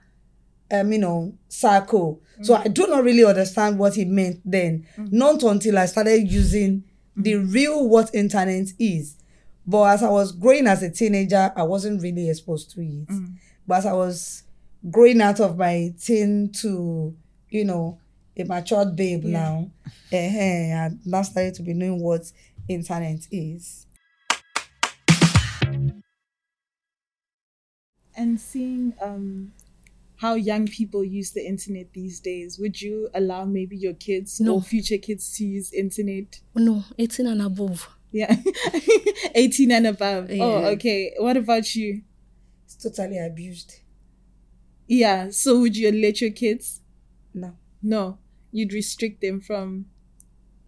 [0.71, 2.21] um, you know, circle.
[2.41, 4.85] So I do not really understand what he meant then.
[4.97, 6.83] Not until I started using
[7.15, 9.15] the real what internet is.
[9.65, 13.07] But as I was growing as a teenager, I wasn't really exposed to it.
[13.67, 14.43] But as I was
[14.89, 17.15] growing out of my teen to,
[17.49, 17.99] you know,
[18.37, 19.69] a matured babe now,
[20.11, 22.31] eh, I now started to be knowing what
[22.69, 23.87] internet is.
[28.15, 29.51] And seeing um
[30.17, 34.55] how young people use the internet these days, would you allow maybe your kids No.
[34.55, 36.39] or future kids to use internet?
[36.55, 37.87] No, 18 and above.
[38.11, 38.35] Yeah.
[39.35, 40.29] 18 and above.
[40.31, 41.13] Oh, okay.
[41.19, 42.01] What about you?
[42.65, 43.75] It's totally abused.
[44.87, 45.29] Yeah.
[45.29, 46.81] So would you let your kids?
[47.33, 47.55] No.
[47.83, 48.17] No.
[48.51, 49.85] You'd restrict them from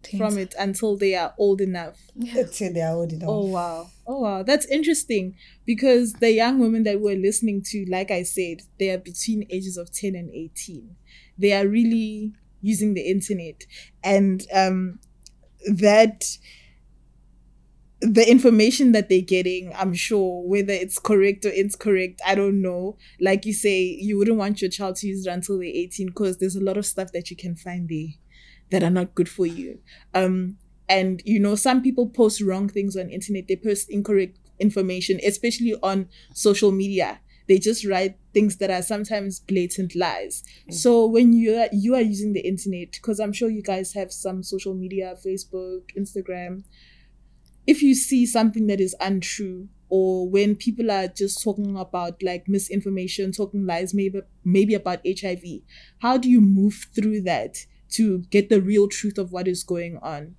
[0.03, 0.19] Things.
[0.21, 1.97] from it until they are old enough.
[2.15, 3.29] Let's they are old enough.
[3.29, 3.89] Oh wow.
[4.11, 4.43] Oh wow.
[4.43, 8.97] That's interesting because the young women that we're listening to, like I said, they are
[8.97, 10.95] between ages of 10 and 18.
[11.37, 13.65] They are really using the internet
[14.03, 14.99] and um
[15.77, 16.37] that
[18.01, 22.97] the information that they're getting, I'm sure, whether it's correct or incorrect, I don't know.
[23.19, 26.37] Like you say, you wouldn't want your child to use it until they're 18 because
[26.37, 28.07] there's a lot of stuff that you can find there
[28.71, 29.79] that are not good for you.
[30.13, 30.57] Um,
[30.89, 33.47] and you know, some people post wrong things on internet.
[33.47, 37.21] They post incorrect information, especially on social media.
[37.47, 40.43] They just write things that are sometimes blatant lies.
[40.69, 40.73] Mm.
[40.73, 44.11] So when you are you are using the internet, because I'm sure you guys have
[44.11, 46.63] some social media, Facebook, Instagram.
[47.67, 52.47] If you see something that is untrue, or when people are just talking about like
[52.47, 55.61] misinformation, talking lies, maybe maybe about HIV,
[55.99, 59.97] how do you move through that to get the real truth of what is going
[59.97, 60.35] on?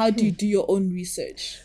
[0.00, 0.36] How do you hmm.
[0.36, 1.58] do your own research?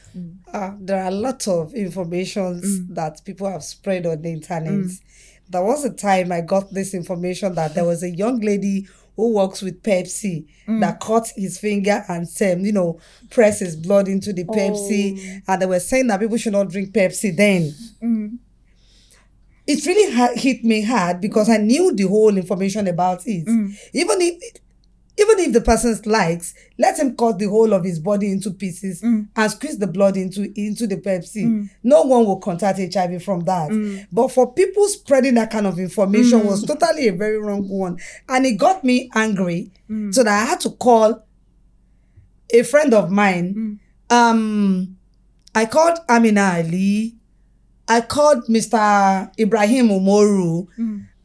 [0.53, 2.93] Uh, there are a lot of informations hmm.
[2.93, 4.89] that people have spread on the internet.
[5.49, 9.35] There was a time I got this information that there was a young lady who
[9.35, 10.47] works with Pepsi
[10.81, 15.53] that cut his finger and um, you know press his blood into the Pepsi, oh.
[15.53, 17.73] and they were saying that people should not drink Pepsi then.
[19.65, 23.47] It really ha- hit me hard because I knew the whole information about it.
[23.93, 24.59] Even if
[25.17, 29.01] even if the person likes, let him cut the whole of his body into pieces
[29.01, 29.27] mm.
[29.35, 31.45] and squeeze the blood into into the Pepsi.
[31.45, 31.69] Mm.
[31.83, 33.69] No one will contact HIV from that.
[33.71, 34.07] Mm.
[34.11, 37.97] But for people spreading that kind of information was totally a very wrong one,
[38.27, 39.71] and it got me angry.
[40.11, 41.25] So that I had to call
[42.51, 43.79] a friend of mine.
[44.09, 44.97] Um,
[45.53, 47.15] I called Amina Ali.
[47.87, 49.31] I called Mr.
[49.39, 50.67] Ibrahim Umoru.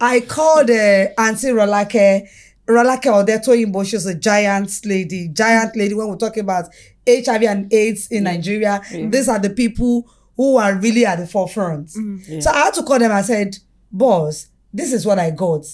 [0.00, 2.28] I called uh, Auntie Rolake.
[2.70, 5.94] Rolake Odetoyinbo, she's a giant lady, giant lady.
[5.94, 6.66] When we're talking about
[7.06, 11.88] HIV and AIDS in Nigeria, these are the people who are really at the forefront.
[11.88, 12.40] Mm-hmm.
[12.40, 13.12] So I had to call them.
[13.12, 13.58] I said,
[13.92, 15.66] boss, this is what I got.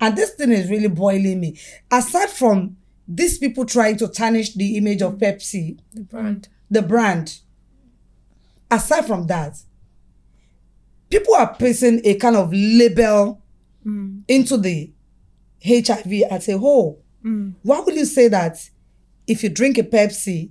[0.00, 1.58] And this thing is really boiling me.
[1.90, 6.48] Aside from these people trying to tarnish the image of Pepsi, The brand.
[6.70, 7.40] the brand,
[8.70, 9.58] aside from that,
[11.10, 13.42] people are placing a kind of label
[13.84, 14.22] mm.
[14.28, 14.90] into the
[15.64, 17.02] HIV as a whole.
[17.62, 18.58] Why would you say that
[19.26, 20.50] if you drink a Pepsi,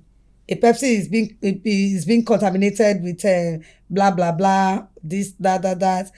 [0.50, 5.80] a Pepsi is being is being contaminated with uh, blah blah blah, this that that
[5.80, 6.12] that,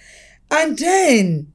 [0.49, 1.51] and then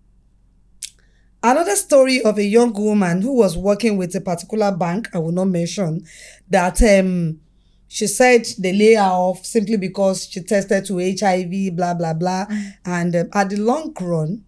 [1.42, 5.32] another story of a young woman who was working with a particular bank I will
[5.32, 6.04] not mention
[6.50, 7.40] that um
[7.88, 12.46] she said they lay her off simply because she tested to HIV, blah blah blah,
[12.84, 14.44] and um, at the long run,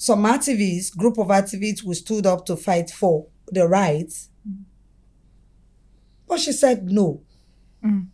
[0.00, 4.30] some activists, group of activists, who stood up to fight for the rights,
[6.28, 7.20] but she said no.
[7.84, 8.06] Mm.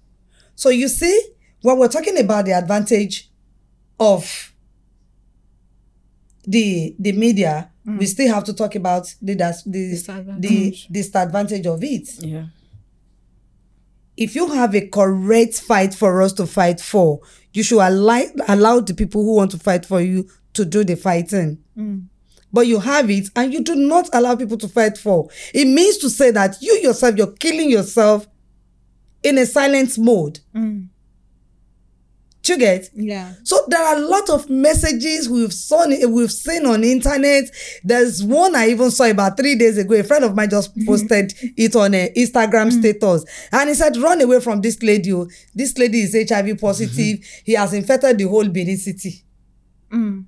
[0.56, 1.16] So you see,
[1.62, 3.30] when we're talking about the advantage
[4.00, 4.52] of
[6.46, 7.98] the the media, mm.
[7.98, 10.88] we still have to talk about the the the Disadvantage.
[10.88, 12.46] disadvantage of it Yeah.
[14.16, 17.20] if you have a correct fight for us to fight for,
[17.52, 20.96] you should allow, allow the people who want to fight for you to do the
[20.96, 21.58] fighting.
[21.76, 22.06] Mm.
[22.52, 25.28] But you have it and you do not allow people to fight for.
[25.52, 28.26] It means to say that you yourself, you're killing yourself
[29.24, 30.38] in a silent mode.
[30.54, 30.88] Mm.
[32.44, 32.90] Do you get?
[32.94, 33.32] Yeah.
[33.42, 37.44] So there are a lot of messages we've seen we've seen on internet.
[37.82, 39.94] There's one I even saw about three days ago.
[39.94, 42.80] A friend of mine just posted it on a Instagram mm.
[42.80, 45.10] status, and he said, "Run away from this lady.
[45.14, 45.26] oh.
[45.54, 46.94] This lady is HIV positive.
[47.18, 47.42] Mm-hmm.
[47.46, 49.24] He has infected the whole Benin city.
[49.90, 50.26] Mm.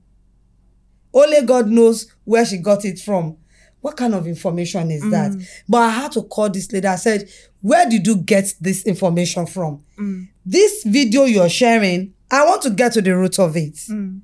[1.16, 3.36] Only God knows where she got it from."
[3.80, 5.30] What kind of information is that?
[5.30, 5.46] Mm.
[5.68, 6.88] But I had to call this lady.
[6.88, 7.28] I said,
[7.60, 9.84] Where did you get this information from?
[9.96, 10.28] Mm.
[10.44, 13.74] This video you're sharing, I want to get to the root of it.
[13.74, 14.22] Mm.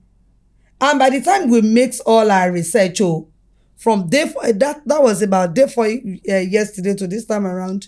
[0.80, 3.28] And by the time we mix all our research, oh,
[3.76, 7.86] from day four, that that was about day four uh, yesterday to this time around,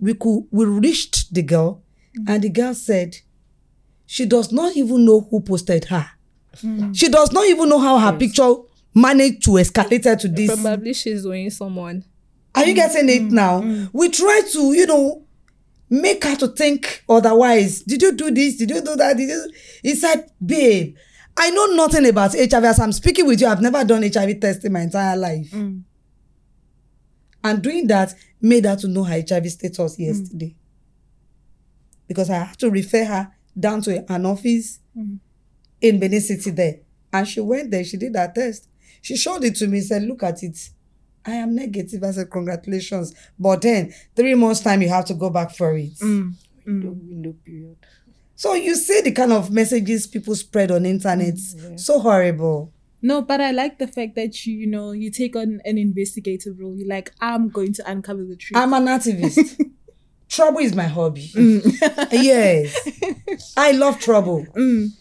[0.00, 1.82] we could we reached the girl,
[2.26, 3.18] and the girl said
[4.04, 6.10] she does not even know who posted her.
[6.62, 6.96] Mm.
[6.96, 8.54] She does not even know how her picture
[8.94, 10.60] managed to escalate her to this.
[10.60, 12.04] Probably she's doing someone.
[12.54, 12.76] Are you mm.
[12.76, 13.30] getting it mm.
[13.32, 13.88] now?
[13.92, 15.24] We try to, you know,
[15.90, 17.82] make her to think otherwise.
[17.82, 18.56] Did you do this?
[18.56, 19.16] Did you do that?
[19.16, 19.50] Did you?
[19.82, 20.96] He said, babe,
[21.36, 22.64] I know nothing about HIV.
[22.64, 25.52] As I'm speaking with you, I've never done HIV test in my entire life.
[27.44, 30.54] And doing that made her to know her HIV status yesterday.
[32.06, 34.78] Because I had to refer her down to an office
[35.84, 36.76] in Benin City there.
[37.12, 38.68] And she went there, she did her test.
[39.02, 40.70] She showed it to me, said, Look at it.
[41.26, 42.02] I am negative.
[42.02, 43.14] I said, Congratulations.
[43.38, 45.94] But then, three months' time, you have to go back for it.
[45.98, 47.08] Mm, window, mm.
[47.08, 47.76] window period.
[48.34, 51.34] So you see the kind of messages people spread on internet.
[51.34, 52.72] Mm, so horrible.
[53.02, 56.58] No, but I like the fact that you, you know, you take on an investigative
[56.58, 56.74] role.
[56.74, 58.56] You're like, I'm going to uncover the truth.
[58.56, 59.60] I'm an activist.
[60.34, 61.30] trouble is my hobby.
[62.10, 62.93] yes.
[63.56, 64.46] I love trouble.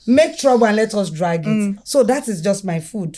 [0.06, 1.80] Make trouble and let us drag it.
[1.84, 3.18] So that is just my food.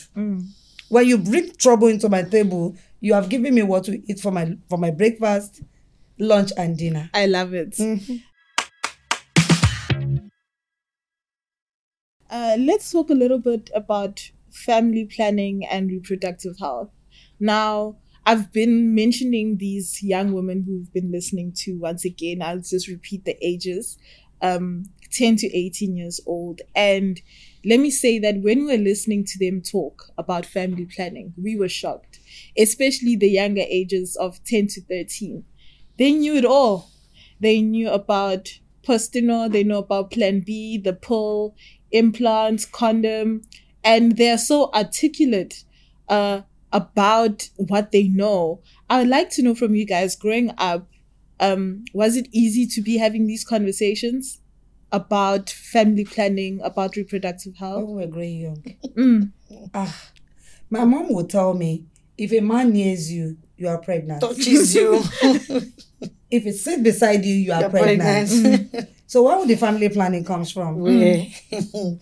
[0.90, 4.32] When you bring trouble into my table, you have given me what to eat for
[4.32, 5.62] my for my breakfast,
[6.20, 7.10] lunch, and dinner.
[7.14, 7.72] I love it.
[7.72, 8.16] Mm-hmm.
[12.30, 16.90] Uh, let's talk a little bit about family planning and reproductive health.
[17.40, 22.42] Now, I've been mentioning these young women who've been listening to once again.
[22.42, 23.98] I'll just repeat the ages
[24.42, 26.62] um, 10 to 18 years old.
[26.76, 27.22] And
[27.64, 31.56] let me say that when we were listening to them talk about family planning, we
[31.56, 32.20] were shocked,
[32.58, 35.44] especially the younger ages of 10 to 13.
[35.98, 36.90] They knew it all.
[37.40, 41.56] They knew about Postinor, they know about Plan B, the pill,
[41.92, 43.42] implants, condom,
[43.84, 45.64] and they're so articulate
[46.08, 46.42] uh,
[46.72, 48.62] about what they know.
[48.90, 50.88] I would like to know from you guys growing up,
[51.40, 54.40] um, was it easy to be having these conversations
[54.96, 57.90] about family planning, about reproductive When health?
[57.90, 58.64] we were growing young.
[58.98, 59.32] Mm.
[59.74, 59.96] Ah,
[60.70, 61.86] my mom would tell me
[62.18, 64.22] if a man nears you, you are pregnant.
[64.22, 65.04] Touches you.
[66.32, 68.30] If it sits beside you, you are You're pregnant.
[68.30, 68.90] pregnant.
[69.08, 70.80] So where would the family planning comes from?
[70.80, 71.28] Where?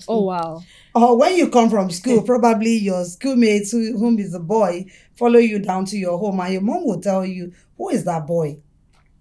[0.07, 0.63] Oh wow.
[0.95, 4.85] Or when you come from school, probably your schoolmates, who, whom is a boy,
[5.17, 8.25] follow you down to your home, and your mom will tell you, Who is that
[8.25, 8.57] boy?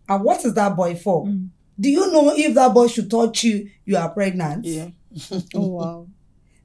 [0.08, 1.26] And what is that boy for?
[1.78, 4.64] Do you know if that boy should touch you, you are pregnant?
[4.64, 4.88] Yeah.
[5.54, 6.06] Oh wow.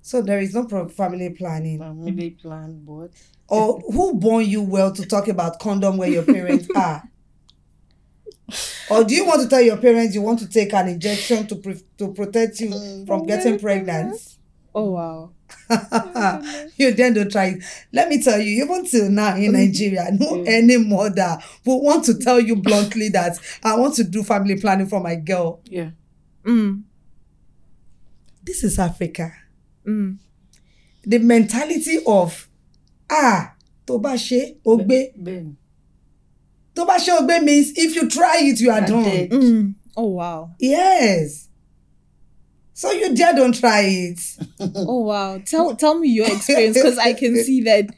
[0.01, 1.79] So there is no pro- family planning.
[1.79, 3.11] Family plan, but
[3.49, 7.03] Or who born you well to talk about condom where your parents are?
[8.89, 11.57] Or do you want to tell your parents you want to take an injection to
[11.57, 13.05] pre- to protect you mm.
[13.05, 14.17] from getting pregnant?
[14.73, 15.31] Oh wow.
[16.77, 17.63] you then don't try it.
[17.91, 22.17] Let me tell you, even till now in Nigeria, no any mother will want to
[22.17, 25.61] tell you bluntly that I want to do family planning for my girl.
[25.65, 25.89] yeah.
[26.45, 26.83] Mm.
[28.43, 29.33] This is Africa.
[29.85, 30.17] Mm.
[31.03, 32.47] The mentality of
[33.09, 33.53] ah,
[33.85, 35.11] tó bá ṣe ó gbé.
[36.73, 39.03] Tó bá ṣe ó gbé means if you try it, you are You're done.
[39.03, 39.29] dead.
[39.31, 39.75] Mm.
[39.97, 40.51] Oh wow.
[40.59, 41.46] Yes.
[42.77, 44.19] So you dare don't try it.
[44.75, 45.39] Oh wow.
[45.43, 47.89] Tell tell me your experience because I can see that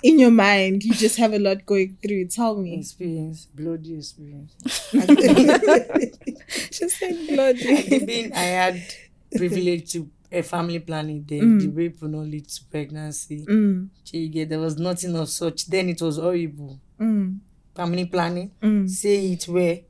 [0.00, 2.28] in your mind you just have a lot going through.
[2.28, 2.78] Tell me.
[2.78, 4.54] Experience, bloody experience.
[6.70, 8.04] She said bloody.
[8.06, 8.80] Being I had
[9.36, 13.44] privilege to a family planning, day, then the rape will not lead to pregnancy.
[13.44, 13.88] Mm.
[14.48, 15.66] There was nothing of such.
[15.66, 16.78] Then it was horrible.
[17.00, 17.40] Mm.
[17.74, 18.88] Family planning, Mm.
[18.88, 19.80] say it where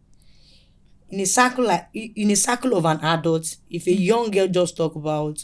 [1.12, 4.76] in a circle like in a circle of an adult, if a young girl just
[4.76, 5.38] talk about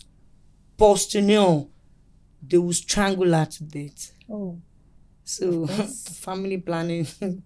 [0.78, 1.68] postunion,
[2.46, 4.12] they will strangle her to death.
[4.30, 4.58] Oh.
[5.24, 5.66] So
[6.26, 7.06] family planning,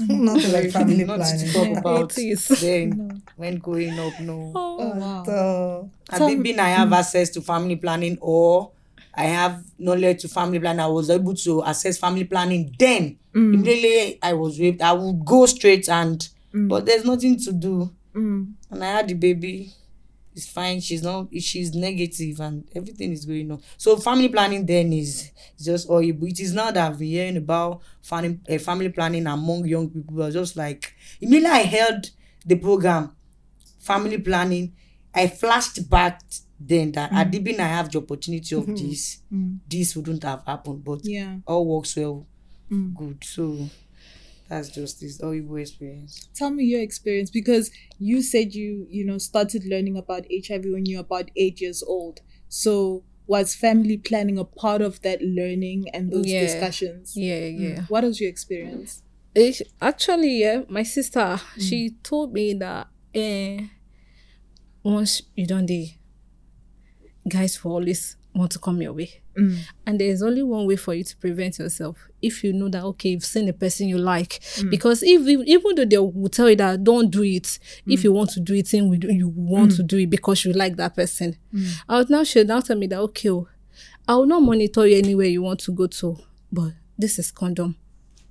[0.00, 1.46] Nothing like family not planning.
[1.46, 2.46] to talk about It is.
[2.60, 4.52] then when growing up, no.
[4.54, 5.22] Oh wow.
[5.26, 8.70] So, I think being I have access to family planning or
[9.14, 12.72] I have knowledge to family planning, I was able to access family planning.
[12.78, 17.90] Then immediately I was raped, I would go straight and but there's nothing to do.
[18.14, 18.52] Mm.
[18.70, 19.72] And I had the baby.
[20.34, 20.80] it's fine.
[20.80, 21.28] She's not.
[21.40, 23.60] She's negative, and everything is going on.
[23.76, 25.30] So family planning then is
[25.60, 29.90] just oh, it is now that been hearing about family uh, family planning among young
[29.90, 30.22] people.
[30.22, 32.10] I just like immediately I heard
[32.46, 33.14] the program,
[33.80, 34.74] family planning.
[35.14, 36.22] I flashed back
[36.60, 37.24] then that mm.
[37.24, 38.74] Adibin I have the opportunity of mm-hmm.
[38.88, 39.58] this, mm.
[39.68, 40.84] this wouldn't have happened.
[40.84, 42.26] But yeah, all works well,
[42.70, 42.94] mm.
[42.94, 43.24] good.
[43.24, 43.68] So
[44.48, 46.28] that's just this Oyibo experience.
[46.34, 50.86] Tell me your experience because you said you you know started learning about HIV when
[50.86, 52.20] you were about eight years old.
[52.48, 56.40] So was family planning a part of that learning and those Yeah.
[56.40, 57.14] discussions?
[57.14, 57.82] Yeah, yeah.
[57.88, 59.02] What was your experience?
[59.34, 63.66] It, actually, yeah, my sister, she told me that eh,
[64.82, 65.98] once you don't dey,
[67.28, 69.20] guys will always want to come your way.
[69.38, 69.58] Mm.
[69.86, 72.08] And there is only one way for you to prevent yourself.
[72.20, 74.70] If you know that okay, you've seen a person you like, mm.
[74.70, 78.04] because if even though they will tell you that don't do it, if mm.
[78.04, 80.52] you want to do it, then we do, you want to do it because you
[80.52, 81.36] like that person.
[81.88, 83.48] I would now she would now tell me that okay, oh,
[84.06, 86.18] I will not monitor you anywhere you want to go to,
[86.50, 87.76] but this is condom.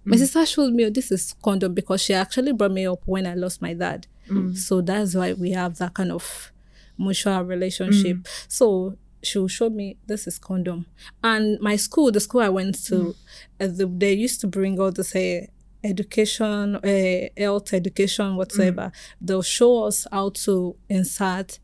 [0.06, 3.28] My sister showed me oh, this is condom because she actually brought me up when
[3.28, 4.08] I lost my dad.
[4.56, 6.52] So that's why we have that kind of
[6.98, 8.28] mutual relationship.
[8.48, 10.86] So she will show me this is condom.
[11.24, 13.16] And my school, the school I went to,
[13.60, 15.42] uh, the, they used to bring all this uh,
[15.84, 18.92] education, uh, health education, whatever.
[19.22, 21.60] They'll show us how to insert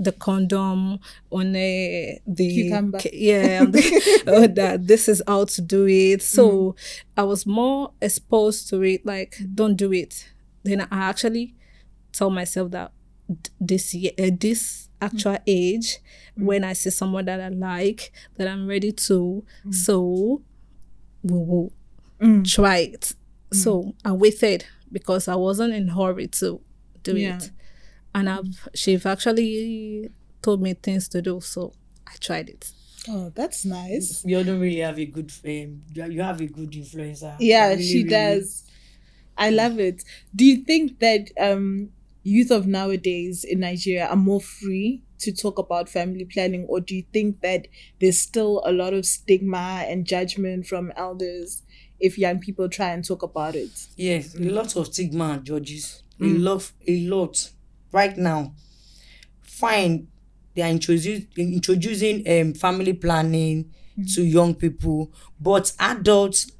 [0.00, 0.98] the condom
[1.30, 2.98] on uh, the Cucumber.
[3.12, 6.74] yeah the- uh, that this is how to do it so
[7.16, 10.30] i was more exposed to it like don't do it
[10.62, 11.54] then i actually
[12.12, 12.90] tell myself that
[13.60, 15.42] this ye- uh, this actual mm.
[15.46, 15.98] age
[16.38, 16.44] mm.
[16.44, 19.74] when i see someone that i like that i'm ready to mm.
[19.74, 20.42] so
[21.22, 21.72] we will
[22.44, 23.12] try it
[23.52, 26.60] so i waited because i wasn't in hurry to
[27.02, 27.36] do Yeah.
[27.36, 27.50] it
[28.14, 30.10] and I've she've actually
[30.42, 31.72] told me things to do, so
[32.06, 32.70] I tried it.
[33.08, 34.24] Oh, that's nice.
[34.24, 37.36] You don't really have a good um, you you have a good influencer.
[37.38, 38.08] Yeah, Really, she really.
[38.10, 38.64] does.
[39.38, 40.04] I love it.
[40.34, 41.90] Do you think that um
[42.22, 46.96] youth of nowadays in Nigeria are more free to talk about family planning or do
[46.96, 47.66] you think that
[48.00, 51.62] there's still a lot of stigma and judgment from elders
[51.98, 53.86] if young people try and talk about it?
[53.96, 56.02] Yes, a lot of stigma and judges.
[56.18, 56.42] A mm.
[56.42, 57.50] lot, a lot.
[57.92, 58.54] Right now,
[59.42, 60.08] fine.
[60.54, 64.14] They are introducing introducing um family planning mm.
[64.14, 66.50] to young people, but adults,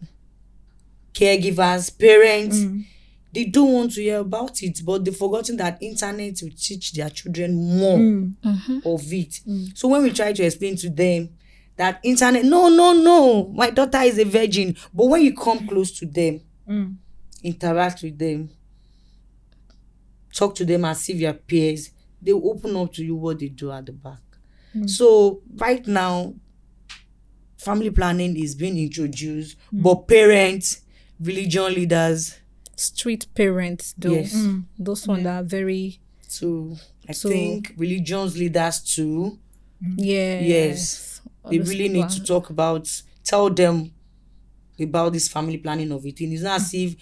[1.12, 2.84] caregivers, parents, mm.
[3.32, 4.80] They don't want to hear about it.
[4.84, 7.98] But they've forgotten that internet will teach their children more
[8.84, 9.40] of it.
[9.74, 11.30] So when we try to explain to them
[11.76, 14.76] that internet, no, no, no, my daughter is a virgin.
[14.92, 16.40] But when you come close to them,
[17.42, 18.50] interact with them,
[20.32, 21.90] talk to them as if you're peers,
[22.22, 24.20] they will open up to you what they do at the back.
[24.86, 26.34] So right now,
[27.56, 30.82] family planning is being introduced, but parents,
[31.20, 32.36] religion leaders,
[32.80, 34.34] Street parents, though, Yes.
[34.34, 34.64] Mm.
[34.78, 36.76] those ones that are very so
[37.08, 39.38] I So- think religions leaders too.
[39.96, 40.40] yeah.
[40.40, 43.92] Yes, all they really people need to talk about, tell them
[44.78, 46.20] about this family planning of it.
[46.20, 46.94] And it's not as if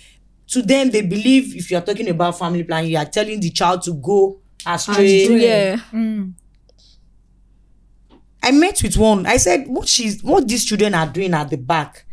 [0.48, 3.50] to them they believe if you are talking about family planning, you are telling the
[3.50, 5.28] child to go astray.
[5.28, 5.40] Mm.
[5.40, 6.32] Yeah, mm.
[8.42, 9.26] I met with one.
[9.26, 12.04] I said, "What she's what these children are doing at the back.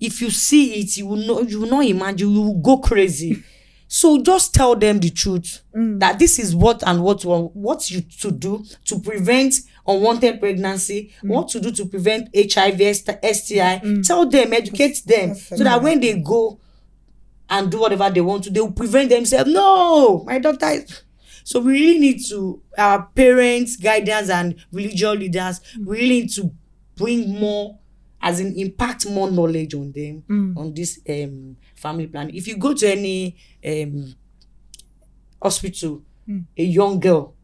[0.00, 2.30] If you see it, you will not you will not imagine.
[2.30, 3.42] You will go crazy.
[3.88, 8.30] so just tell them the truth that this is what and what what you to
[8.32, 9.54] do to prevent
[9.86, 11.12] unwanted pregnancy.
[11.22, 13.80] What to do to prevent HIV, STI.
[14.02, 16.58] Tell them, educate them, so that when they go
[17.48, 19.52] and do whatever they want to, they will prevent themselves.
[19.52, 21.02] No, my daughter is.
[21.44, 26.50] So we really need to our parents, guidance, and religious leaders we really need to
[26.96, 27.78] bring more,
[28.24, 30.24] as in impact more knowledge on them
[30.56, 32.34] on this um family planning.
[32.34, 34.14] If you go to any um
[35.42, 36.02] hospital,
[36.56, 37.34] a young girl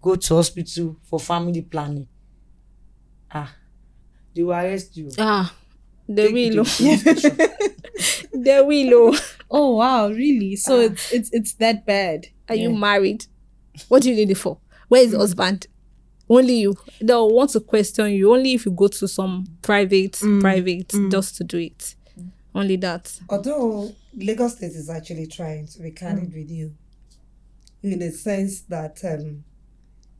[0.00, 2.08] go to hospital for family planning.
[3.30, 3.54] Ah,
[4.34, 5.10] they will arrest you.
[5.18, 5.54] ah,
[6.08, 6.64] they Take will, oh.
[6.64, 9.14] the police they will.
[9.14, 9.20] oh.
[9.48, 10.56] Oh wow, really?
[10.56, 12.26] So it's it's it's that bad.
[12.48, 13.26] Are you married?
[13.88, 14.58] What do you need it for?
[14.88, 15.66] Where is the husband?
[16.28, 16.76] Only you.
[17.00, 21.10] They'll want to question you only if you go to some private, mm, private, mm.
[21.10, 21.94] just to do it.
[22.54, 23.18] Only that.
[23.28, 26.36] Although Lagos State is actually trying to be candid mm.
[26.36, 26.74] with you,
[27.82, 29.44] in the sense that um,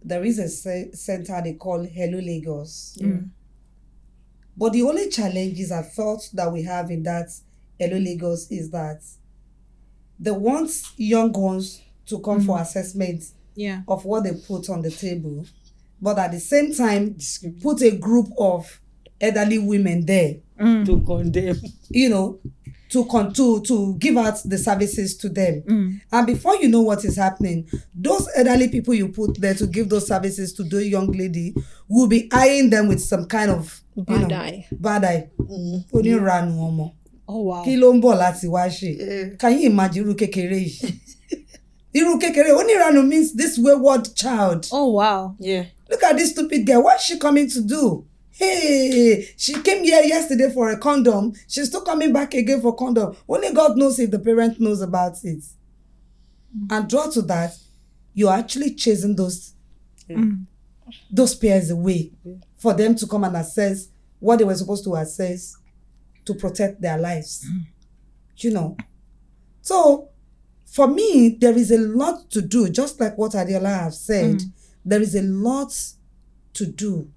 [0.05, 2.97] there is a ce- center they call Hello Lagos.
[4.57, 7.29] But the only challenges I felt that we have in that
[7.79, 9.03] Hello Lagos is that
[10.19, 13.83] they want young ones to come for assessment Yeah.
[13.89, 15.45] of what they put on the table,
[16.01, 17.17] but at the same time,
[17.63, 18.81] put a group of
[19.21, 21.57] elderly women there, to condemn.
[21.91, 22.39] you know,
[22.89, 25.63] to con- to to give out the services to them.
[25.69, 26.01] Mm.
[26.13, 29.89] And before you know what is happening, those elderly people you put there to give
[29.89, 31.53] those services to the young lady
[31.89, 34.67] will be eyeing them with some kind of you Bad know, eye.
[34.71, 35.31] Bad eye.
[35.93, 36.93] Oníranu ọmọ.
[37.29, 37.65] Oh wow.
[37.65, 39.37] Kí ló ń bọ̀ láti wá ṣe?
[39.39, 40.95] Can you imagine irú kékeré yìí?
[41.95, 44.69] Irú kékeré oníranu means this wayward child.
[44.71, 45.35] Oh wow.
[45.41, 45.65] Yeah.
[45.89, 46.83] Look at this stupid girl.
[46.85, 48.07] What is she coming to do?
[48.31, 51.33] Hey, she came here yesterday for a condom.
[51.49, 53.17] She's still coming back again for condom.
[53.27, 55.43] Only God knows if the parent knows about it.
[56.55, 56.71] Mm.
[56.71, 57.53] And draw to that,
[58.13, 59.55] you're actually chasing those
[60.09, 60.45] mm.
[61.11, 62.13] those peers away
[62.59, 65.57] for them to come and assess what they were supposed to assess
[66.27, 67.47] to protect their lives.
[67.51, 67.61] Mm.
[68.37, 68.77] You know.
[69.63, 70.11] So
[70.67, 74.43] for me, there is a lot to do, just like what Adeola have said.
[74.87, 75.73] There is a lot
[76.55, 77.11] to do.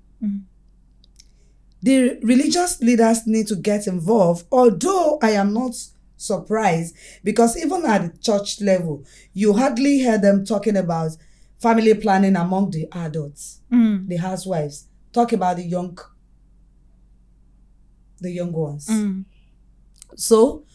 [1.82, 5.76] The religious leaders need to get involved, although I am not
[6.18, 11.12] surprised because even at the church level, you hardly hear them talking about
[11.60, 14.08] family planning among the adults, Mm.
[14.10, 14.88] the housewives.
[15.14, 15.98] Talk about the young,
[18.20, 18.88] the young ones.
[18.88, 19.24] Mm.
[20.16, 20.66] So,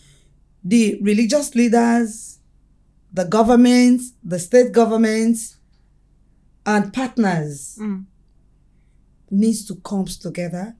[0.64, 2.38] the religious leaders,
[3.12, 5.56] the government, the state governments,
[6.66, 8.04] and partners Mm.
[9.30, 10.76] needs to come together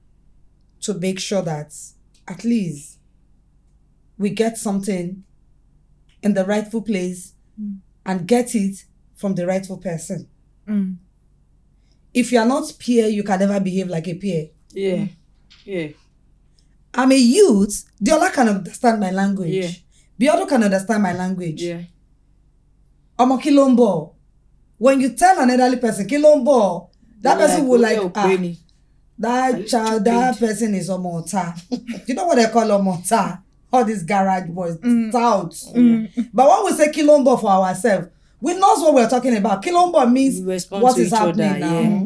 [0.81, 1.73] to make sure that
[2.27, 2.97] at least
[4.17, 5.23] we get something
[6.23, 7.33] in the rightful place
[8.05, 10.27] and get it from the rightful person.
[10.67, 10.97] Mm.
[12.13, 14.49] If you are not peer, you can never behave like a peer.
[14.73, 15.07] Yeah.
[15.65, 15.89] Yeah.
[16.93, 17.85] I'm a youth.
[18.01, 19.53] Diola can understand my language.
[19.53, 19.71] Yeah.
[20.19, 21.61] Biodo can understand my language.
[21.61, 21.83] Yeah.
[23.17, 24.11] ọmọ kí ló ń bọ̀
[24.77, 26.87] when you tell an elderly person kí ló ń bọ̀
[27.21, 28.55] that They're person will like "Oye, ah Ògbéni." Are you
[29.19, 31.43] that child that person is ọmọ ọ̀tá
[32.07, 33.39] you know what they call ọmọ ọ̀tá
[33.71, 35.53] all these garage boys tout
[36.33, 38.07] but when we say kí ló ń bọ̀ for ourselves
[38.41, 41.13] we know what we're talking about kí ló ń bọ̀ means We what is each
[41.13, 41.81] other, happening now.
[41.81, 42.03] yeah.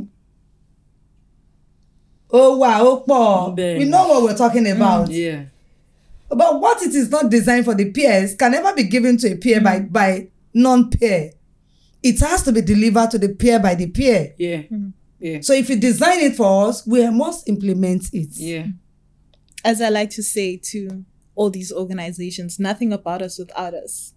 [2.32, 5.10] ó wà ó pọ̀ we know what we're talking about.
[5.10, 5.46] Yeah.
[6.30, 9.36] But what it is not designed for the peers can never be given to a
[9.36, 11.32] peer by, by non-peer.
[12.02, 14.34] It has to be delivered to the peer by the peer.
[14.38, 14.58] Yeah.
[14.58, 14.89] Mm-hmm.
[15.20, 15.41] Yeah.
[15.41, 18.30] So if you design it for us, we must implement it.
[18.34, 18.68] Yeah.
[19.66, 21.04] As I like to say to
[21.36, 24.14] all these organizations, nothing about us without us.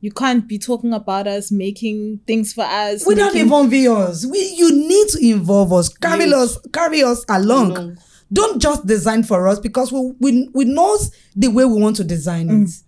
[0.00, 3.06] You can't be talking about us, making things for us.
[3.06, 4.26] We don't making- involve us.
[4.26, 5.88] We you need to involve us.
[5.88, 6.34] Carry Yes.
[6.34, 7.70] us, carry us along.
[7.72, 7.98] Along.
[8.32, 12.04] Don't just design for us because we we, we knows the way we want to
[12.04, 12.52] design it.
[12.68, 12.82] Mm.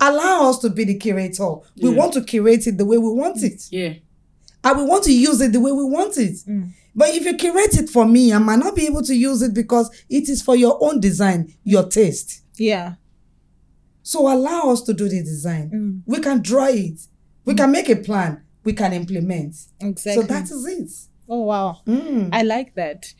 [0.00, 1.56] Allow us to be the curator.
[1.76, 1.96] We Yeah.
[1.96, 3.62] want to curate it the way we want it.
[3.70, 3.94] Yeah.
[4.62, 6.36] and we want to use it the way we want it.
[6.94, 9.54] But if you curate it for me, I might not be able to use it
[9.54, 12.42] because it is for your own design, your taste.
[12.58, 12.94] Yeah.
[14.02, 16.02] So allow us to do the design.
[16.04, 17.00] We can draw it.
[17.46, 18.42] We can make a plan.
[18.64, 19.54] We can implement.
[19.80, 20.22] Exactly.
[20.22, 20.90] So that is it.
[21.28, 21.78] oh wow.
[21.86, 22.28] Mm.
[22.32, 23.14] I like that.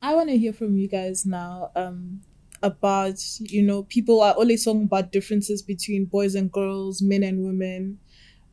[0.00, 2.22] I want to hear from you guys now um,
[2.62, 7.44] about, you know, people are always talking about differences between boys and girls, men and
[7.44, 7.98] women.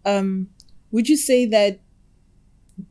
[0.05, 0.49] Um,
[0.91, 1.79] would you say that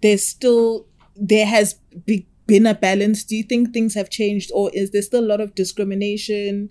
[0.03, 1.75] there's still, there has
[2.07, 3.25] be, been a balance?
[3.25, 6.71] Do you think things have changed or is there still a lot of discrimination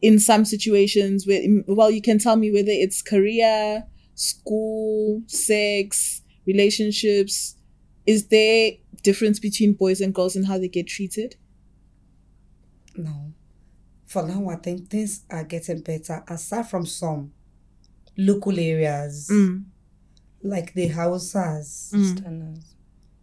[0.00, 3.84] in some situations where, well, you can tell me whether it's career,
[4.14, 7.56] school, sex, relationships.
[8.04, 11.36] Is there difference between boys and girls and how they get treated?
[12.96, 13.31] No.
[14.12, 17.32] For now, I think things are getting better aside from some
[18.14, 19.64] local areas mm.
[20.42, 22.18] like the Hausas mm.
[22.18, 22.74] Standards.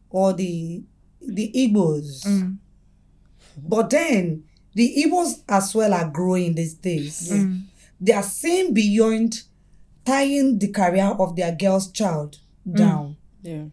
[0.10, 0.82] or the
[1.22, 2.26] the Igbos.
[2.26, 2.58] Mm.
[3.56, 7.32] But then the Igbos as well are growing these days.
[8.02, 9.44] They are seeing beyond
[10.04, 13.16] tying the career of their girl's child down.
[13.44, 13.66] Yeah.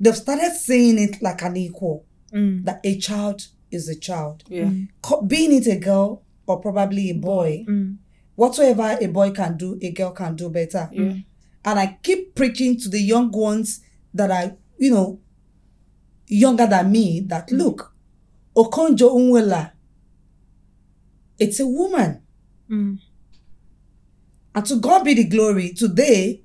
[0.00, 2.06] They've started seeing it like an equal.
[2.32, 4.44] That a child is a child.
[4.48, 4.70] Yeah.
[5.26, 7.96] Being it a girl or probably a boy, mm.
[8.34, 10.88] whatsoever a boy can do, a girl can do better.
[10.92, 11.02] Yeah.
[11.02, 11.24] Mm.
[11.64, 13.80] And I keep preaching to the young ones
[14.12, 15.20] that are, you know,
[16.26, 17.58] younger than me that mm.
[17.58, 17.94] look,
[18.56, 19.72] Okonjo Iweala,
[21.38, 22.22] it's a woman.
[24.54, 26.42] And to God be the glory, today,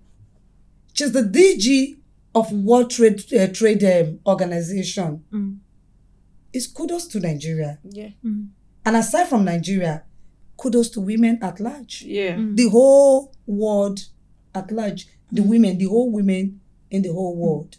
[0.93, 1.97] she's the DG
[2.34, 5.24] of World Trade, uh, Trade um, Organization.
[6.52, 7.80] It's kudos to Nigeria.
[7.84, 8.10] Yeah.
[8.89, 10.01] And aside from Nigeria,
[10.57, 12.01] kudos to women at large.
[12.01, 12.37] Yeah.
[12.37, 12.57] Mm.
[12.57, 13.99] The whole world
[14.55, 15.45] at large, the mm.
[15.47, 16.59] women, the whole women
[16.89, 17.77] in the whole world.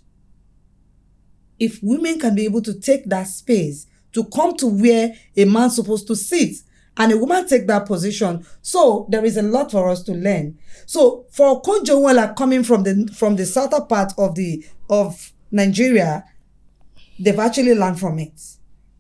[1.59, 5.75] If women can be able to take that space to come to where a man's
[5.75, 6.59] supposed to sit
[6.97, 10.59] and a woman take that position, so there is a lot for us to learn.
[10.87, 16.23] So for Konjowela coming from the from the southern part of the of Nigeria,
[17.19, 18.41] they've actually learned from it.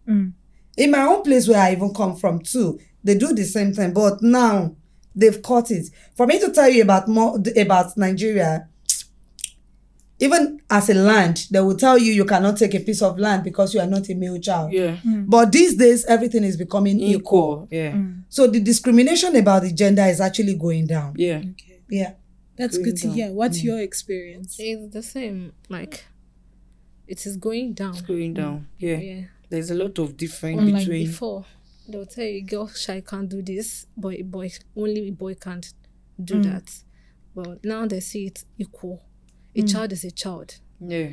[0.09, 0.33] Mm.
[0.81, 3.93] In my own place where I even come from too, they do the same thing,
[3.93, 4.75] but now
[5.15, 5.91] they've caught it.
[6.17, 8.67] For me to tell you about more about Nigeria,
[10.19, 13.45] even as a land, they will tell you you cannot take a piece of land
[13.45, 14.73] because you are not a male child.
[14.73, 14.97] Yeah.
[14.97, 15.25] Hmm.
[15.27, 17.19] But these days, everything is becoming equal.
[17.21, 17.69] Equal.
[17.71, 17.91] Yeah.
[17.93, 18.21] Hmm.
[18.31, 21.13] So the discrimination about the gender is actually going down.
[21.17, 21.39] Yeah.
[21.39, 21.81] Okay.
[21.91, 22.13] Yeah.
[22.57, 23.17] That's Going good to down.
[23.17, 23.33] hear.
[23.33, 23.67] What's hmm.
[23.67, 24.57] your experience?
[24.59, 25.53] It's the same.
[25.69, 26.05] Like,
[27.07, 27.91] it is going down.
[27.91, 28.69] It's going down.
[28.79, 28.97] Yeah.
[28.97, 29.23] Yeah.
[29.51, 31.07] There's a lot of difference Unlike between.
[31.07, 31.45] before,
[31.89, 35.73] they'll tell you, girl shy can't do this, but a boy only a boy can't
[36.23, 36.71] do that.
[37.35, 39.03] But now they see it equal.
[39.57, 40.59] A child is a child.
[40.81, 41.11] Yeah.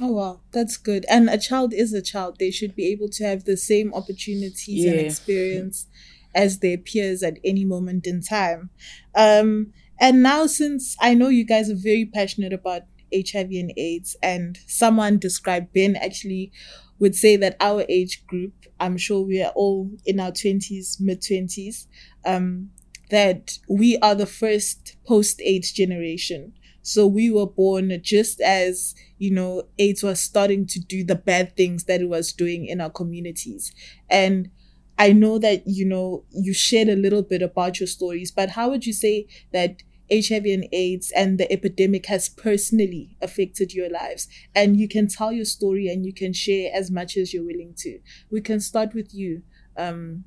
[0.00, 1.04] Oh wow, that's good.
[1.10, 2.36] And a child is a child.
[2.38, 5.86] They should be able to have the same opportunities and experience
[6.34, 8.70] as their peers at any moment in time.
[9.14, 14.16] Um, and now since I know you guys are very passionate about HIV and AIDS,
[14.22, 16.52] and someone described Ben actually
[16.98, 21.22] would say that our age group, I'm sure we are all in our twenties, mid
[21.22, 21.86] twenties,
[22.24, 22.70] um,
[23.10, 26.52] that we are the first post AIDS generation.
[26.82, 31.56] So we were born just as, you know, AIDS was starting to do the bad
[31.56, 33.72] things that it was doing in our communities.
[34.08, 34.50] And
[34.96, 38.70] I know that, you know, you shared a little bit about your stories, but how
[38.70, 44.28] would you say that HIV and AIDS and the epidemic has personally affected your lives?
[44.54, 47.74] And you can tell your story and you can share as much as you're willing
[47.78, 48.00] to.
[48.30, 49.42] We can start with you.
[49.76, 50.24] Um,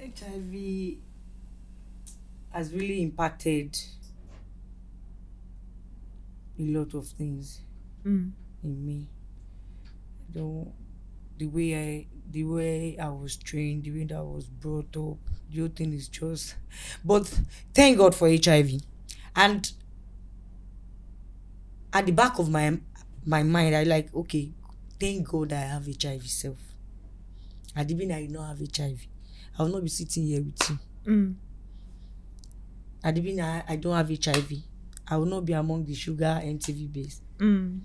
[0.00, 0.98] HIV
[2.50, 3.76] has really impacted
[6.58, 7.60] a lot of things
[8.04, 8.30] mm,
[8.62, 9.08] in me.
[10.32, 10.66] The,
[11.38, 15.18] the way I the way I was trained, the way that I was brought up,
[15.50, 16.56] the whole thing is just
[17.04, 17.26] but
[17.74, 18.80] thank God for HIV.
[19.36, 19.70] And
[21.92, 22.78] at the back of my
[23.24, 24.52] my mind, I like, okay,
[25.00, 26.58] thank God I have HIV self.
[27.74, 29.06] Had it been I did not have HIV,
[29.58, 30.78] I will not be sitting here with you.
[31.06, 31.34] mm,
[33.02, 34.52] Had it been I, I don't have HIV,
[35.08, 37.20] I will not be among the sugar MTV base.
[37.38, 37.80] mm,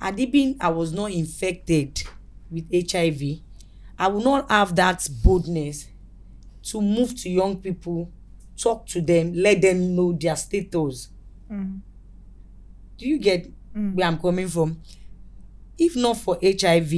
[0.00, 2.02] had it been I was not infected
[2.50, 3.40] with HIV,
[3.98, 5.86] I will not have that boldness
[6.64, 8.10] to move to young people,
[8.56, 11.08] talk to them, let them know their status.
[11.50, 11.80] mm,
[12.98, 13.94] Do you get Mm.
[13.94, 14.80] where I'm coming from?
[15.78, 16.92] If not for HIV,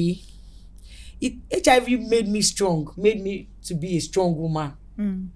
[1.21, 4.73] it HIV made me strong, made me to be a strong woman.
[4.99, 5.29] mm,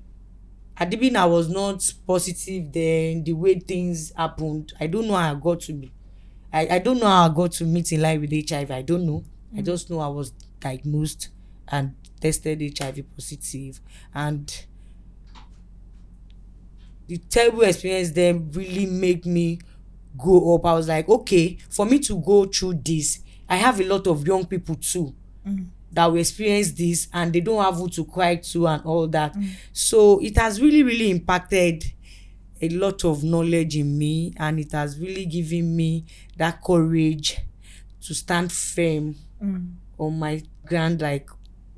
[0.75, 5.14] Had it been I was not positive then, the way things happened, I don't know
[5.14, 5.93] how I got to be.
[6.53, 8.71] I, I don't know how I got to meet in line with HIV.
[8.71, 9.23] I don't know.
[9.55, 9.65] I mm.
[9.65, 10.31] just know I was
[10.61, 11.29] diagnosed
[11.69, 13.05] and tested HIV.
[14.15, 14.67] And
[17.07, 19.59] the terrible experience then really made me
[20.19, 20.67] go up.
[20.67, 24.27] I was like, okay, for me to go through this, I have a lot of
[24.27, 25.15] young people too
[25.47, 25.67] mm.
[25.93, 29.35] that will experience this and they don't have who to cry to and all that.
[29.35, 29.51] Mm.
[29.73, 31.85] So it has really, really impacted
[32.61, 36.05] a lot of knowledge in me and it has really given me
[36.37, 37.39] that courage
[38.01, 41.28] to stand firm mm, on my ground like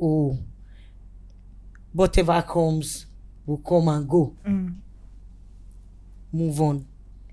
[0.00, 0.38] oh
[1.92, 3.06] whatever comes
[3.46, 4.34] will come and go.
[4.46, 4.74] Mm,
[6.32, 6.86] move on.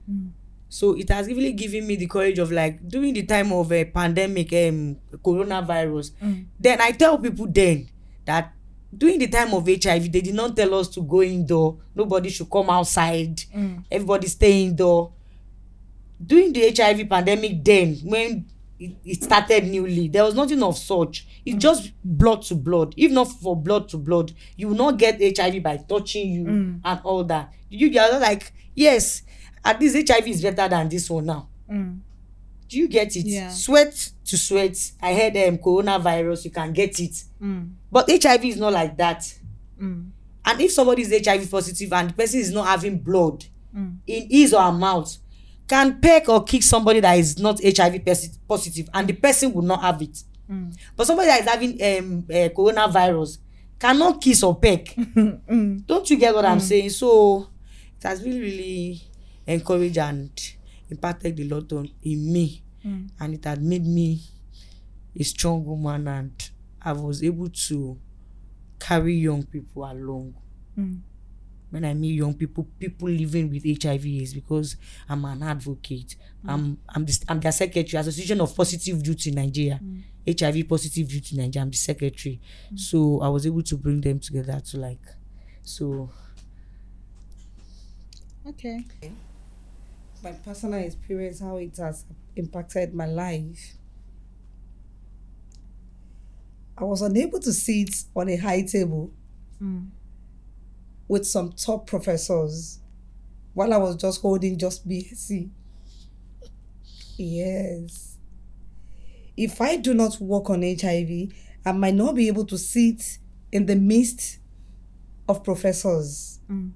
[0.09, 0.29] Mm.
[0.69, 3.85] so it has really given me the courage of like during the time of a
[3.85, 6.45] pandemic um coronavirus Mm.
[6.59, 7.89] then i tell people then
[8.25, 8.53] that
[8.95, 11.77] during the time of hiv they did not tell us to go indoor.
[11.95, 13.35] Nobody should come outside.
[13.53, 15.11] Mm, everybody stay indoor.
[16.25, 18.45] During the hiv pandemic then when
[18.79, 20.07] it, it started newly.
[20.09, 21.25] There was nothing of such.
[21.45, 22.93] It's just blood to blood.
[22.97, 26.81] If not for blood to blood you will not get hiv by touching you Mm.
[26.83, 27.51] and all that.
[27.69, 29.21] You get like yes
[29.63, 31.49] at least hiv is better than this one now.
[31.71, 31.99] Mm,
[32.69, 33.25] do you get it?
[33.25, 33.49] Yeah.
[33.49, 34.77] sweat to sweat.
[35.01, 37.23] I heard um, coronavirus you can get it.
[37.41, 39.21] Mm, but hiv is not like that.
[39.81, 40.09] Mm,
[40.45, 43.45] and if somebody is hiv positive and the person is not having blood
[43.75, 45.17] mm, in his or her mouth
[45.67, 49.61] can peck or kick somebody that is not hiv posi- positive and the person will
[49.63, 53.37] not have it mm, but somebody that is having um, uh, coronavirus
[53.79, 55.85] cannot kiss or peck mm, mm.
[55.87, 57.47] don't you get what i'm saying so
[57.97, 59.01] it has really really
[59.47, 60.31] encouraged and
[60.89, 63.09] impacted a lot on in me Mm.
[63.19, 64.19] and it had made me
[65.19, 66.51] a strong woman and
[66.83, 67.97] i was able to
[68.79, 70.35] carry young people along.
[70.77, 70.99] Mm.
[71.69, 74.75] When I meet young people, people living with HIV is because
[75.09, 76.15] I'm an advocate.
[76.45, 76.49] Mm.
[76.49, 80.39] I'm I'm the, I'm their secretary, Association of Positive Youth in Nigeria, mm.
[80.39, 81.63] HIV Positive Youth in Nigeria.
[81.63, 82.39] I'm the secretary,
[82.73, 82.79] mm.
[82.79, 85.01] so I was able to bring them together to like,
[85.63, 86.09] so
[88.47, 88.85] Okay.
[90.23, 92.05] my personal experience, how it has
[92.35, 93.75] impacted my life.
[96.77, 99.11] I was unable to sit on a high table
[99.61, 99.87] Mm.
[101.07, 102.79] With some top professors
[103.53, 105.49] while I was just holding just BSc.
[107.17, 108.17] Yes.
[109.37, 111.31] If I do not work on HIV,
[111.65, 113.17] I might not be able to sit
[113.51, 114.39] in the midst
[115.27, 116.39] of professors.
[116.49, 116.71] Mm.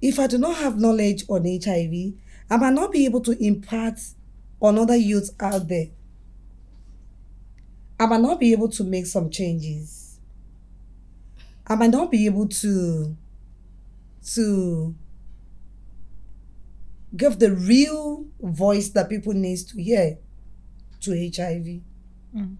[0.00, 2.14] If I do not have knowledge on HIV,
[2.50, 3.98] I might not be able to impart
[4.60, 5.86] on other youths out there.
[8.00, 10.07] I might not be able to make some changes.
[11.68, 13.16] I might not be able to
[14.34, 14.94] to
[17.16, 20.18] give the real voice that people need to hear
[21.00, 21.80] to HIV.
[22.36, 22.56] Mm.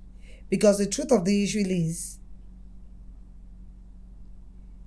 [0.48, 2.18] Because the truth of the issue is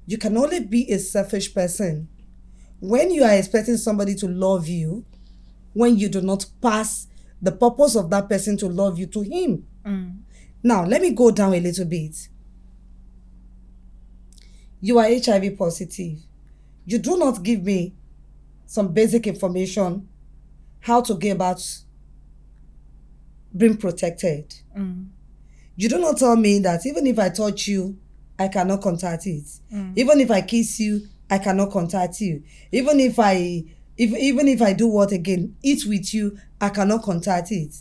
[0.05, 2.07] you can only be a selfish person
[2.79, 5.05] when you are expecting somebody to love you
[5.73, 7.07] when you do not pass
[7.41, 9.65] the purpose of that person to love you to him.
[9.85, 10.19] Mm.
[10.63, 12.29] Now, let me go down a little bit.
[14.81, 16.17] You are HIV positive.
[16.85, 17.93] You do not give me
[18.65, 20.07] some basic information
[20.79, 21.61] how to get about
[23.55, 24.53] being protected.
[24.75, 25.07] Mm.
[25.75, 27.97] You do not tell me that even if I touch you,
[28.39, 29.45] I cannot contact it.
[29.73, 29.93] Mm.
[29.95, 32.43] Even if I kiss you, I cannot contact you.
[32.71, 33.63] Even if I
[33.97, 37.75] if even if I do what again, eat with you, I cannot contact it.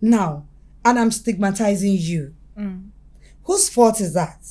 [0.00, 0.46] Now,
[0.84, 2.34] and I'm stigmatizing you.
[2.58, 2.90] Mm.
[3.44, 4.44] Whose fault is that?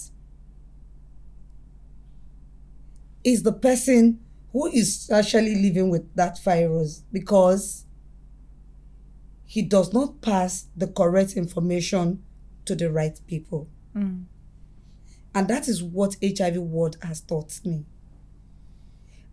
[3.24, 4.20] Is the person
[4.52, 7.86] who is actually living with that virus because
[9.46, 12.24] he does not pass the correct information
[12.66, 13.68] to the right people.
[13.96, 14.26] Mm.
[15.36, 17.86] And that is what HIV World has taught me.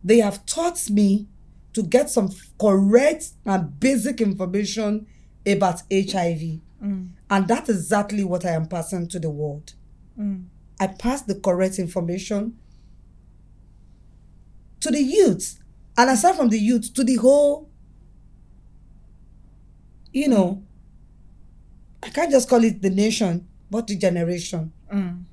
[0.02, 1.28] They have taught me
[1.74, 5.06] to get some correct and basic information
[5.46, 6.60] about HIV.
[6.82, 7.10] Mm.
[7.28, 9.74] And that's exactly what I am passing to the world.
[10.18, 10.46] Mm.
[10.78, 12.58] I pass the correct information
[14.80, 15.62] to the youth.
[15.96, 17.68] And aside from the youth, to the whole,
[20.12, 20.62] you know,
[22.02, 24.72] I can't just call it the nation, but the generation.
[24.92, 25.24] Mm.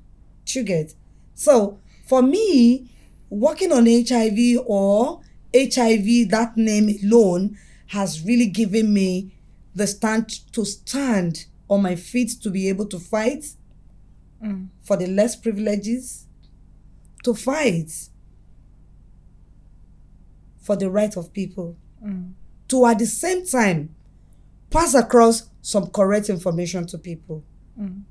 [0.48, 0.94] You get?
[1.34, 2.90] So for me,
[3.30, 5.20] working on HIV or
[5.54, 9.34] HIV, that name alone has really given me
[9.74, 13.44] the stand to stand on my feet to be able to fight
[14.42, 14.68] Mm.
[14.82, 16.26] for the less privileges,
[17.24, 17.90] to fight
[20.68, 22.34] for the right of people, Mm.
[22.68, 23.94] to at the same time
[24.68, 27.42] pass across some correct information to people.
[27.80, 28.02] Mm.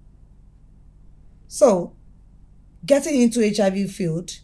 [1.47, 1.95] So,
[2.83, 4.39] getting into HIV field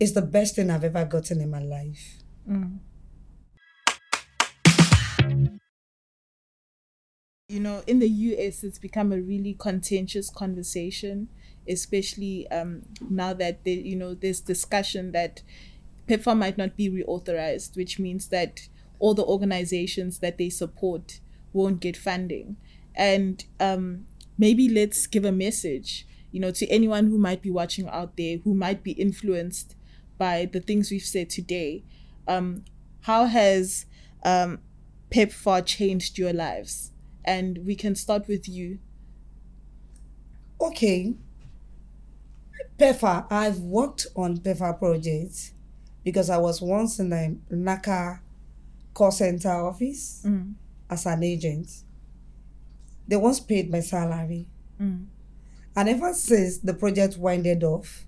[0.00, 2.24] is the best thing I've ever gotten in my life.
[2.48, 2.80] Mm.
[7.48, 11.28] You know, in the US, it's become a really contentious conversation,
[11.68, 15.42] especially um, now that they, you know, there's discussion that
[16.12, 21.20] PEPFAR might not be reauthorized, which means that all the organizations that they support
[21.54, 22.56] won't get funding.
[22.94, 24.04] And um,
[24.36, 28.36] maybe let's give a message, you know, to anyone who might be watching out there,
[28.44, 29.74] who might be influenced
[30.18, 31.82] by the things we've said today.
[32.28, 32.66] Um,
[33.00, 33.86] how has
[34.22, 34.58] um,
[35.10, 36.92] PEPFAR changed your lives?
[37.24, 38.80] And we can start with you.
[40.60, 41.14] Okay.
[42.78, 45.54] PEPFAR, I've worked on PEPFAR projects
[46.04, 48.20] because I was once in the NACA
[48.94, 50.54] call center office Mm.
[50.90, 51.70] as an agent.
[53.08, 54.48] They once paid my salary.
[54.80, 55.06] Mm.
[55.74, 58.06] And ever since the project winded off,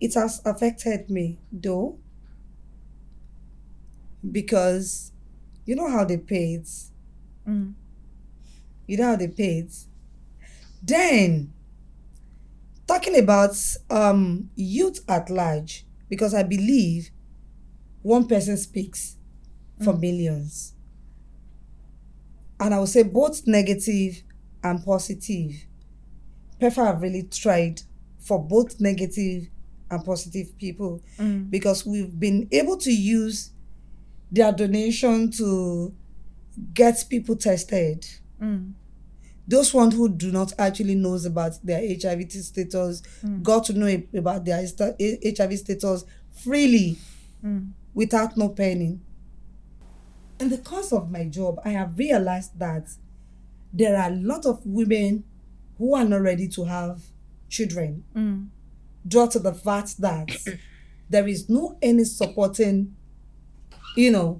[0.00, 1.98] it has affected me though.
[4.30, 5.12] Because
[5.64, 6.64] you know how they paid.
[7.46, 7.74] Mm.
[8.86, 9.70] You know how they paid.
[10.82, 11.52] Then
[12.86, 13.56] talking about
[13.88, 17.10] um youth at large, because I believe
[18.02, 19.16] one person speaks
[19.82, 20.74] for millions.
[22.58, 24.22] And I would say both negative
[24.62, 25.52] and positive.
[26.60, 27.80] PEPFAR have really tried
[28.18, 29.48] for both negative
[29.90, 31.50] and positive people Mm.
[31.50, 33.52] because we've been able to use
[34.30, 35.94] their donation to
[36.74, 38.06] get people tested.
[38.40, 38.72] Mm.
[39.50, 43.42] Those ones who do not actually knows about their HIV status hmm.
[43.42, 46.96] got to know about their HIV status freely
[47.40, 47.58] hmm.
[47.92, 49.00] without no penny.
[50.38, 52.88] In the course of my job, I have realized that
[53.72, 55.24] there are a lot of women
[55.78, 57.02] who are not ready to have
[57.48, 58.44] children hmm.
[59.06, 60.28] due to the fact that
[61.10, 62.94] there is no any supporting,
[63.96, 64.38] you know,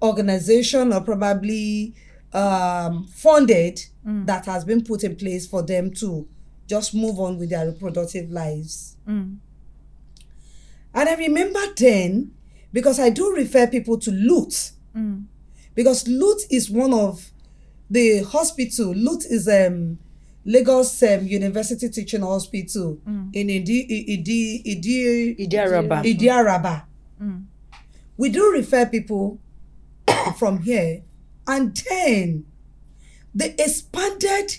[0.00, 1.94] organization or probably
[2.32, 3.80] um, funded
[4.26, 6.26] that has been put in place for them to
[6.66, 8.96] just move on with their reproductive lives.
[10.94, 12.32] And I remember then,
[12.72, 14.72] because I do refer people to LUTH,
[15.74, 17.30] because LUTH is one of
[17.90, 18.92] the hospital.
[18.94, 19.98] LUTH is um
[20.44, 22.98] Lagos um, University Teaching Hospital
[23.32, 26.02] in Idi Idi Idi Idi-Araba.
[26.02, 26.86] Idi-Araba.
[28.16, 29.38] We do refer people
[30.38, 31.02] from here,
[31.46, 32.46] and then
[33.34, 34.56] they expanded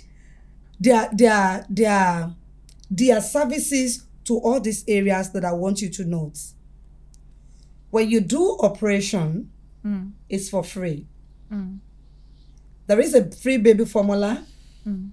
[0.79, 2.35] their their their
[2.89, 6.39] their services to all these areas that I want you to note.
[7.89, 9.51] When you do operation,
[9.85, 10.11] mm.
[10.29, 11.07] it's for free.
[11.51, 11.79] Mm.
[12.87, 14.45] There is a free baby formula
[14.87, 15.11] mm.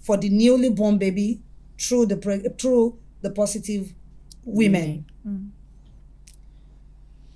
[0.00, 1.40] for the newly born baby
[1.78, 3.92] through the through the positive
[4.44, 5.06] women.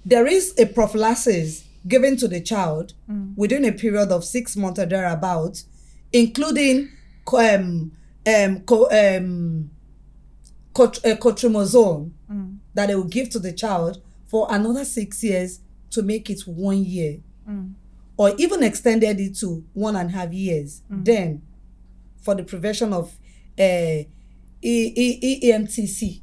[0.04, 2.94] There is a prophylaxis given to the child
[3.36, 5.66] within a period of six months or thereabouts,
[6.12, 6.88] including
[7.24, 7.92] co- um,
[8.26, 9.70] um, co- um,
[10.74, 12.10] cot- uh, cotrimazole
[12.74, 15.60] that they will give to the child for another six years
[15.90, 17.18] to make it one year.
[18.16, 20.82] Or even extended it to one and a half years.
[21.04, 21.42] Then,
[22.20, 23.16] for the prevention of
[23.58, 24.06] uh, e-
[24.62, 26.20] E- E- EMTC,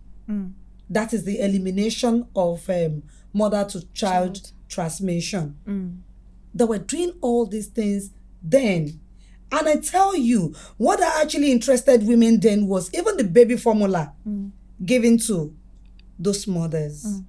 [0.89, 3.03] that is the elimination of um,
[3.33, 5.57] mother to child transmission.
[5.67, 5.99] Mm.
[6.53, 8.11] They were doing all these things
[8.41, 8.99] then.
[9.51, 14.13] And I tell you, what I actually interested women then was even the baby formula
[14.27, 14.51] mm.
[14.83, 15.53] given to
[16.17, 17.05] those mothers.
[17.05, 17.25] Mm.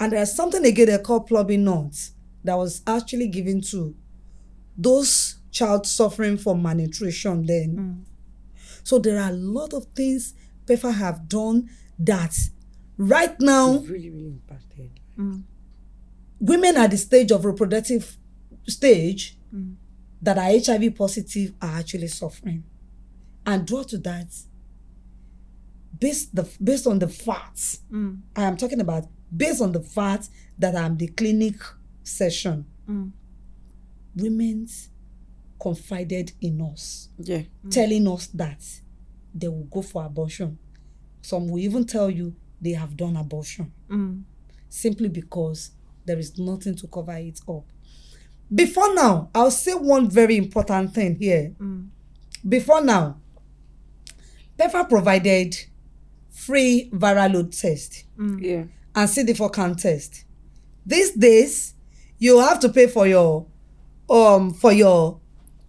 [0.00, 2.12] And there's something again they call Plumpy'Nuts
[2.44, 3.94] that was actually given to
[4.76, 8.04] those child suffering from malnutrition then.
[8.82, 10.34] So there are a lot of things
[10.66, 12.34] PEPFAR have done that
[12.96, 14.90] right now Really, really impacted.
[16.40, 18.16] Women at the stage of reproductive
[18.66, 19.74] stage mm.
[20.22, 22.64] that are HIV positive are actually suffering.
[22.64, 23.52] Mm.
[23.52, 24.26] And due to that,
[25.98, 28.18] based the based on the facts, mm.
[28.34, 31.56] I am talking about based on the facts that I'm the clinic
[32.02, 32.66] session,
[34.16, 34.88] women's
[35.60, 37.42] confided in us Yeah.
[37.68, 38.62] telling us that
[39.34, 40.58] they will go for abortion.
[41.22, 43.72] Some will even tell you they have done abortion.
[44.68, 45.72] Simply because
[46.10, 47.62] there is nothing to cover it up.
[48.52, 51.52] Before now, I'll say one very important thing here.
[52.48, 53.20] Before now,
[54.58, 55.54] PEFA provided
[56.30, 58.64] free viral load test Yeah.
[58.96, 60.24] and CD4 count test.
[60.84, 61.74] These days,
[62.18, 63.46] you have to pay for your
[64.08, 65.20] um for your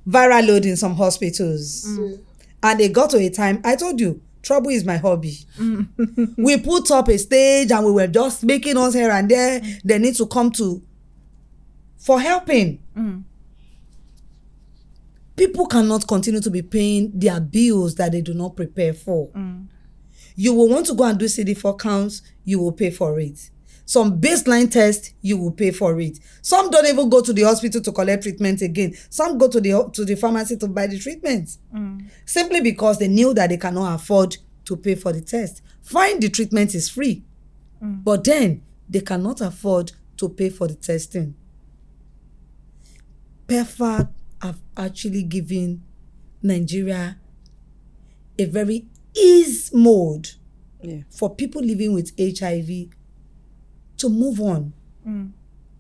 [0.07, 1.85] viral load in some hospitals.
[2.63, 5.37] And they got to a time, I told you, trouble is my hobby.
[5.57, 6.35] Mm.
[6.37, 9.59] we put up a stage and we were just making us here and there.
[9.59, 9.81] Mm.
[9.83, 10.81] They need to come to
[11.97, 12.81] for helping.
[12.97, 13.23] Mm.
[15.35, 19.29] People cannot continue to be paying their bills that they do not prepare for.
[20.35, 23.49] You will want to go and do CD4 counts, you will pay for it.
[23.91, 26.17] Some baseline test, you will pay for it.
[26.41, 28.95] Some don't even go to the hospital to collect treatment again.
[29.09, 31.57] Some go to the to the pharmacy to buy the treatment.
[31.75, 32.09] Mm.
[32.23, 35.61] Simply because they knew that they cannot afford to pay for the test.
[35.81, 37.25] Fine, the treatment is free.
[37.83, 38.01] Mm.
[38.05, 41.35] But then they cannot afford to pay for the testing.
[43.45, 44.07] PEPFAR
[44.41, 45.83] have actually given
[46.41, 47.17] Nigeria
[48.39, 50.29] a very ease mode
[50.81, 51.01] Yeah.
[51.09, 52.87] for people living with HIV
[54.01, 54.73] to move on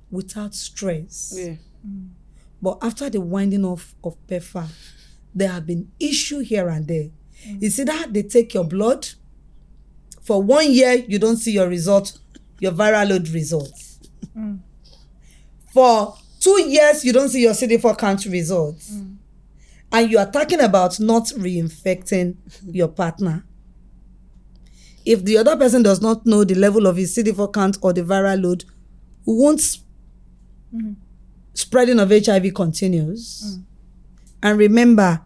[0.09, 1.33] without stress.
[1.37, 1.55] Yeah.
[2.61, 4.67] But after the winding off of PEFA,
[5.33, 7.09] there have been issue here and there.
[7.43, 9.07] It's either they take your blood,
[10.21, 12.19] for one year you don't see your result,
[12.59, 13.99] your viral load results.
[15.73, 18.91] For two years you don't see your CD4 count results.
[19.91, 22.35] And you are talking about not reinfecting
[22.71, 23.43] your partner.
[25.05, 28.01] If the other person does not know the level of his CD4 count or the
[28.03, 28.65] viral load,
[29.25, 29.77] once
[30.73, 30.93] mm-hmm.
[31.53, 33.57] spreading of HIV continues.
[33.57, 33.63] Mm.
[34.43, 35.21] And remember,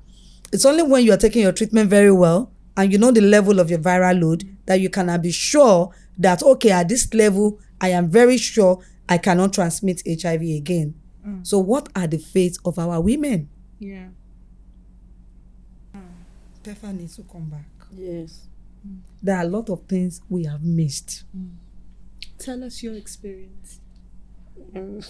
[0.52, 3.60] it's only when you are taking your treatment very well and you know the level
[3.60, 7.90] of your viral load that you can be sure that, okay, at this level, I
[7.90, 10.96] am very sure I cannot transmit HIV again.
[11.26, 11.46] Mm.
[11.46, 13.50] So, what are the fates of our women?
[13.80, 14.08] Yeah.
[16.64, 17.68] PEPFAR needs to come back.
[17.96, 18.48] Yes.
[19.22, 21.24] There are a lot of things we have missed.
[22.38, 23.80] Tell us your experience.
[24.76, 25.02] Um,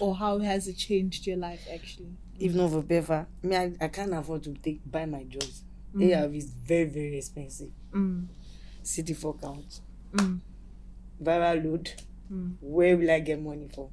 [0.00, 2.12] Or how has it changed your life actually?
[2.38, 5.62] if not for PEFA, me, I, I can't afford to take buy my drugs.
[5.94, 7.70] ARV is very, very expensive.
[7.92, 8.26] Mm.
[8.82, 9.80] City for count.
[10.14, 10.40] Mm.
[11.22, 11.92] Viral load.
[12.32, 12.54] Mm.
[12.60, 13.90] Where will I get money for?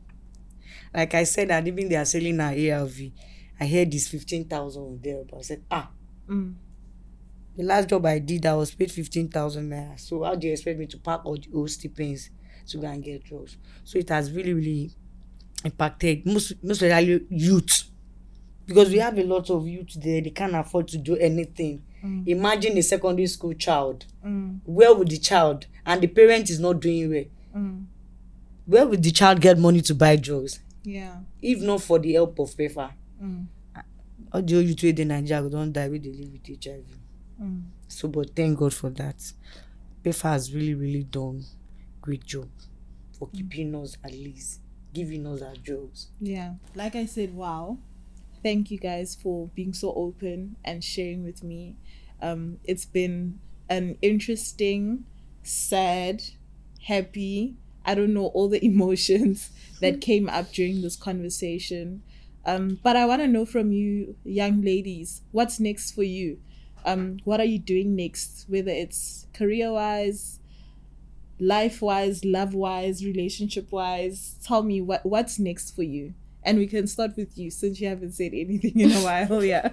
[0.93, 3.11] Like I said, that even they are selling our ARV.
[3.59, 5.91] I heard this 15,000 there, but I said, ah,
[6.27, 6.53] Mm.
[7.59, 9.99] The last job I did, I was paid 15,000 naira.
[9.99, 12.29] So how do you expect me to pack all the old stipends
[12.69, 13.57] to go and get drugs?
[13.83, 14.91] So it has really, really
[15.65, 17.83] impacted most, most especially youth.
[18.65, 21.83] Because we have a lot of youth there, they can't afford to do anything.
[22.25, 24.05] Imagine a secondary school child.
[24.25, 24.61] Mm.
[24.63, 27.25] Where would the child, and the parent is not doing well,
[27.57, 27.87] Mm.
[28.67, 30.61] where would the child get money to buy drugs?
[30.85, 31.17] Yeah.
[31.41, 32.93] If not for the help of PEPFAR.
[33.21, 33.47] Mm.
[34.31, 36.98] All the youth dey Nigeria go don die with dey live with HIV.
[37.41, 37.63] Mm.
[37.87, 39.33] So, but thank God for that.
[40.03, 41.43] PEPFAR has really, really done
[42.01, 42.47] great job
[43.17, 44.61] for keeping us at least,
[44.93, 46.07] giving us our jobs.
[46.19, 46.53] Yeah.
[46.75, 47.77] Like I said, wow.
[48.41, 51.75] Thank you guys for being so open and sharing with me.
[52.21, 55.03] Um, it's been an interesting,
[55.43, 56.23] sad,
[56.87, 62.03] happy, I don't know, all the emotions that came up during this conversation.
[62.45, 66.39] Um, but I want to know from you, young ladies, what's next for you?
[66.85, 68.45] Um, what are you doing next?
[68.47, 70.39] Whether it's career wise,
[71.39, 74.37] life wise, love wise, relationship wise.
[74.43, 76.13] Tell me what what's next for you.
[76.43, 79.43] And we can start with you since you haven't said anything in a while.
[79.43, 79.71] Yeah.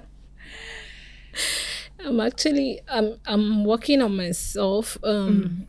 [2.04, 5.66] I'm actually I'm I'm working on myself um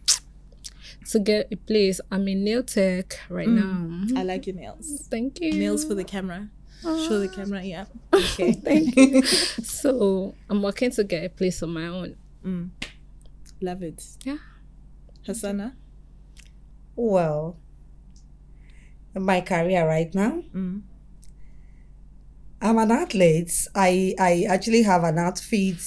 [1.09, 2.01] to get a place.
[2.11, 4.19] I'm in nail tech right now.
[4.19, 5.07] I like your nails.
[5.09, 5.53] Thank you.
[5.53, 6.49] Nails for the camera.
[6.81, 7.85] Show the camera, yeah.
[8.13, 8.53] Okay.
[8.53, 9.23] Thank you.
[9.63, 12.15] so I'm working to get a place on my own.
[12.45, 12.69] Mm.
[13.61, 14.03] Love it.
[14.23, 14.37] Yeah.
[15.27, 15.73] Hassana?
[16.95, 17.57] Well,
[19.15, 20.81] my career right now, Mm.
[22.61, 23.67] I'm an athlete.
[23.75, 25.77] I I actually have an outfit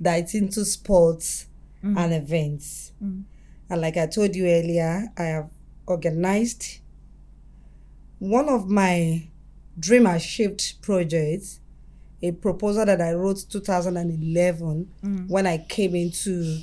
[0.00, 1.46] that's into sports
[1.82, 2.92] and events.
[3.02, 3.24] Mm.
[3.70, 5.50] And like I told you earlier, I have
[5.86, 6.80] organized
[8.18, 9.28] one of my
[9.80, 11.58] dream achieved project
[12.22, 15.28] a proposal that I wrote 2011 Mm.
[15.28, 16.58] when I came into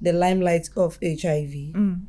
[0.00, 1.72] the limelight of HIV.
[1.74, 2.02] Mm.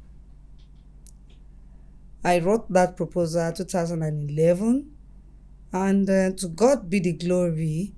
[2.23, 4.91] I wrote that proposal 2011,
[5.73, 7.93] and uh, to God be the glory,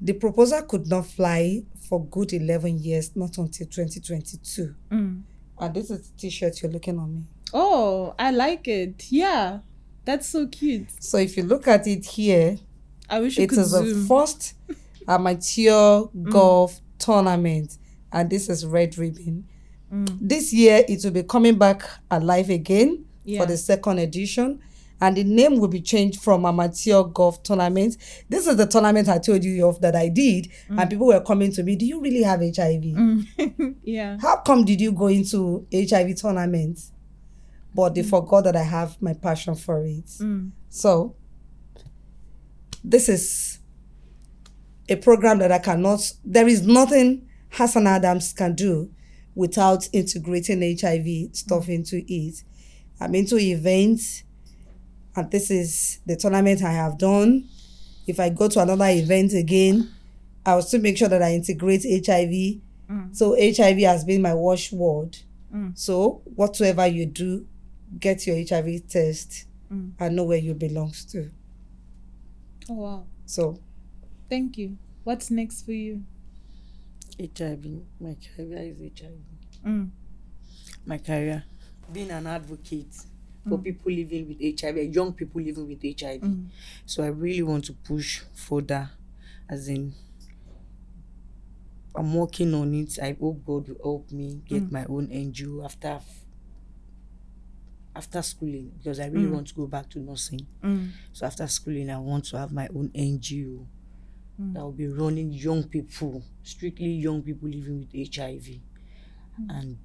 [0.00, 4.74] the proposal could not fly for good 11 years, not until 2022.
[4.90, 5.22] Mm.
[5.58, 7.22] And this is the t-shirt you're looking on me.
[7.52, 9.10] Oh, I like it.
[9.10, 9.60] Yeah.
[10.10, 10.88] That's so cute.
[10.98, 12.58] So if you look at it here,
[13.08, 14.54] I wish it could the first
[15.06, 17.78] amateur golf tournament,
[18.12, 19.46] and this is Red Ribbon.
[19.92, 20.18] Mm.
[20.20, 23.40] This year it will be coming back alive again Yeah.
[23.40, 24.58] for the second edition.
[25.00, 27.96] And the name will be changed from amateur golf tournament.
[28.28, 31.52] This is the tournament I told you of that I did, and people were coming
[31.52, 31.76] to me.
[31.76, 32.82] Do you really have HIV?
[32.82, 33.76] Mm.
[33.84, 34.18] yeah.
[34.20, 36.90] How come did you go into HIV tournaments?
[37.74, 40.06] But they forgot that I have my passion for it.
[40.06, 40.50] Mm.
[40.68, 41.14] So,
[42.82, 43.58] this is
[44.88, 48.90] a program that I cannot, there is nothing Hassana Adams can do
[49.34, 52.42] without integrating HIV stuff into it.
[53.00, 54.24] I'm into events,
[55.16, 57.48] and this is the tournament I have done.
[58.06, 59.90] If I go to another event again,
[60.44, 62.60] I'll still make sure that I integrate HIV.
[63.12, 65.18] So, HIV has been my watchword.
[65.54, 65.78] Mm.
[65.78, 67.46] So, whatsoever you do,
[67.98, 69.92] get your HIV test Mm.
[70.00, 71.30] and know where you belongs to.
[72.68, 73.04] Oh wow.
[73.24, 73.60] So
[74.28, 74.76] Thank you.
[75.04, 76.02] What's next for you?
[77.18, 77.66] HIV,
[78.00, 79.18] my career is HIV.
[79.66, 79.90] Mm.
[80.86, 81.44] My career,
[81.92, 82.94] being an advocate
[83.48, 86.20] for people living with HIV, young people living with HIV.
[86.20, 86.46] Mm.
[86.86, 88.90] So I really want to push further,
[89.48, 89.94] as in,
[91.94, 92.98] I'm working on it.
[93.02, 96.00] I hope God will help me get my own NGO after
[97.94, 100.46] after schooling because I really want to go back to nursing.
[100.62, 100.90] Mm.
[101.12, 103.66] So after schooling, I want to have my own NGO
[104.54, 108.60] that will be running young people, strictly young people living with HIV,
[109.50, 109.76] and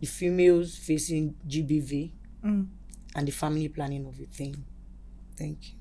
[0.00, 2.12] the females facing GBV,
[2.44, 2.68] Mm.
[3.16, 4.64] and the family planning of the thing.
[5.36, 5.74] Thank you.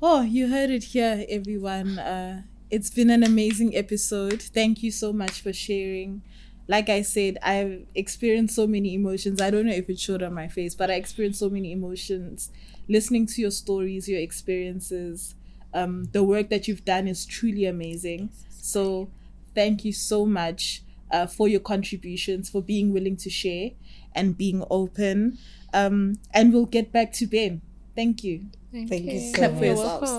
[0.00, 1.98] Oh, you heard it here, everyone.
[1.98, 4.40] Uh, it's been an amazing episode.
[4.42, 6.22] Thank you so much for sharing.
[6.68, 9.40] Like I said, I've experienced so many emotions.
[9.40, 12.50] I don't know if it showed on my face, but I experienced so many emotions
[12.88, 15.34] listening to your stories, your experiences.
[15.74, 18.30] Um, the work that you've done is truly amazing.
[18.48, 19.10] So
[19.54, 23.70] thank you so much uh, for your contributions, for being willing to share
[24.14, 25.38] and being open.
[25.72, 27.62] Um, and we'll get back to Ben.
[27.94, 28.46] Thank you.
[28.72, 29.64] Thank, Thank you so Clap for much.
[29.64, 30.10] You're yourselves.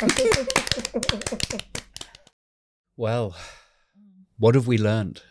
[0.00, 1.58] welcome.
[2.96, 3.34] Well,
[4.38, 5.22] what have we learned?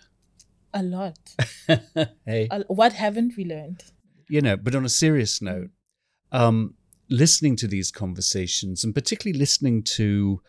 [0.74, 1.18] A lot.
[2.26, 3.84] hey, A- what haven't we learned?
[4.30, 5.70] you know, but on a serious note,
[6.32, 6.74] um,
[7.10, 10.42] listening to these conversations and particularly listening to,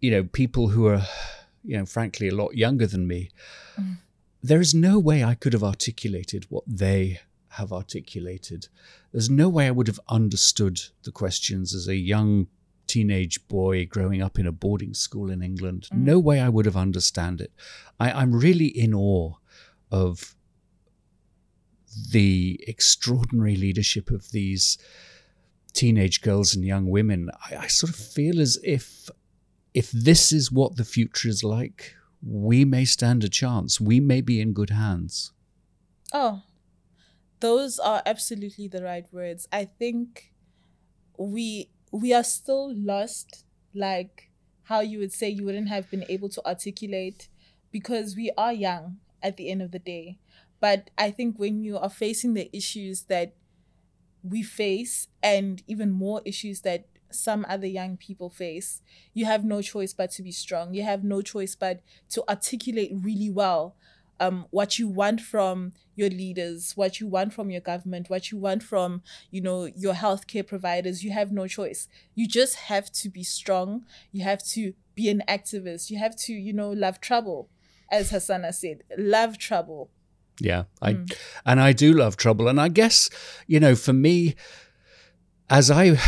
[0.00, 1.02] you know, people who are,
[1.64, 3.30] you know, frankly, a lot younger than me,
[4.42, 7.20] there is no way I could have articulated what they
[7.54, 8.68] have articulated.
[9.12, 12.46] There's no way I would have understood the questions as a young
[12.92, 15.88] teenage boy growing up in a boarding school in England.
[15.92, 15.98] Mm.
[16.12, 17.52] No way I would have understand it.
[17.98, 19.34] I, I'm really in awe
[19.90, 20.34] of
[22.12, 24.78] the extraordinary leadership of these
[25.72, 27.30] teenage girls and young women.
[27.50, 29.08] I, I sort of feel as if
[29.72, 33.80] if this is what the future is like, we may stand a chance.
[33.80, 35.32] We may be in good hands.
[36.12, 36.42] Oh,
[37.38, 39.46] those are absolutely the right words.
[39.52, 40.32] I think
[41.16, 43.44] we we are still lost,
[43.74, 44.30] like
[44.64, 47.28] how you would say you wouldn't have been able to articulate
[47.70, 50.18] because we are young at the end of the day.
[50.60, 53.34] But I think when you are facing the issues that
[54.22, 58.82] we face and even more issues that some other young people face,
[59.14, 60.74] you have no choice but to be strong.
[60.74, 61.80] You have no choice but
[62.10, 63.74] to articulate really well
[64.20, 68.38] um, what you want from your leaders, what you want from your government, what you
[68.38, 71.02] want from, you know, your healthcare providers.
[71.02, 71.88] You have no choice.
[72.14, 73.86] You just have to be strong.
[74.12, 75.90] You have to be an activist.
[75.90, 77.48] You have to, you know, love trouble,
[77.90, 79.90] as Hassana said, love trouble.
[80.38, 81.04] Yeah, I
[81.44, 83.10] and I do love trouble, and I guess
[83.46, 84.36] you know, for me,
[85.50, 85.98] as I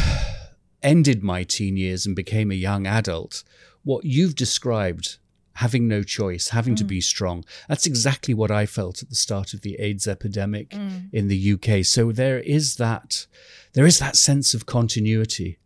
[0.82, 3.44] ended my teen years and became a young adult,
[3.84, 5.18] what you've described.
[5.54, 6.88] Having no choice, having to mm.
[6.88, 7.44] be strong.
[7.68, 11.08] That's exactly what I felt at the start of the AIDS epidemic mm.
[11.12, 11.84] in the UK.
[11.84, 13.26] So there is that,
[13.74, 15.58] there is that sense of continuity.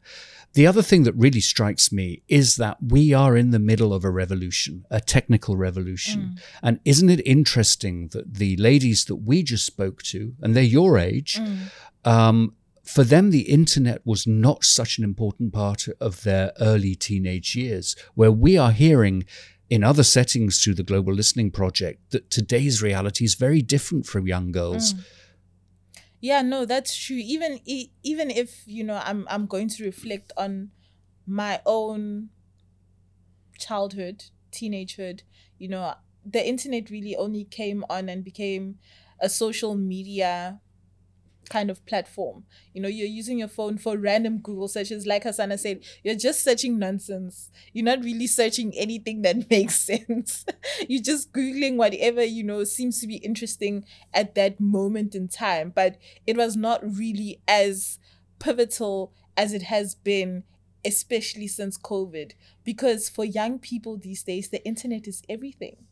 [0.55, 4.05] The other thing that really strikes me is that we are in the middle of
[4.05, 6.21] a revolution, a technical revolution.
[6.21, 6.43] Mm.
[6.63, 10.99] And isn't it interesting that the ladies that we just spoke to, and they're your
[10.99, 11.39] age,
[12.07, 12.55] um,
[12.87, 17.97] for them, the internet was not such an important part of their early teenage years,
[18.15, 19.25] where we are hearing
[19.69, 24.21] in other settings through the Global Listening Project that today's reality is very different for
[24.21, 24.95] young girls.
[24.95, 25.05] Mm.
[26.21, 27.17] Yeah, no, that's true.
[27.17, 30.71] Even even if you know, I'm I'm going to reflect on
[31.27, 32.31] my own
[33.59, 35.23] childhood, teenagehood.
[35.59, 35.95] You know,
[36.25, 38.79] the internet really only came on and became
[39.21, 40.61] a social media
[41.49, 42.45] kind of platform.
[42.73, 45.07] You know, you're using your phone for random Google searches.
[45.07, 47.51] Like Hassana said, you're just searching nonsense.
[47.73, 50.45] You're not really searching anything that makes sense.
[50.89, 55.73] you're just Googling whatever, you know, seems to be interesting at that moment in time.
[55.75, 55.97] But
[56.27, 57.99] it was not really as
[58.39, 60.45] pivotal as it has been,
[60.85, 62.33] especially since COVID.
[62.65, 65.86] Because for young people these days, the internet is everything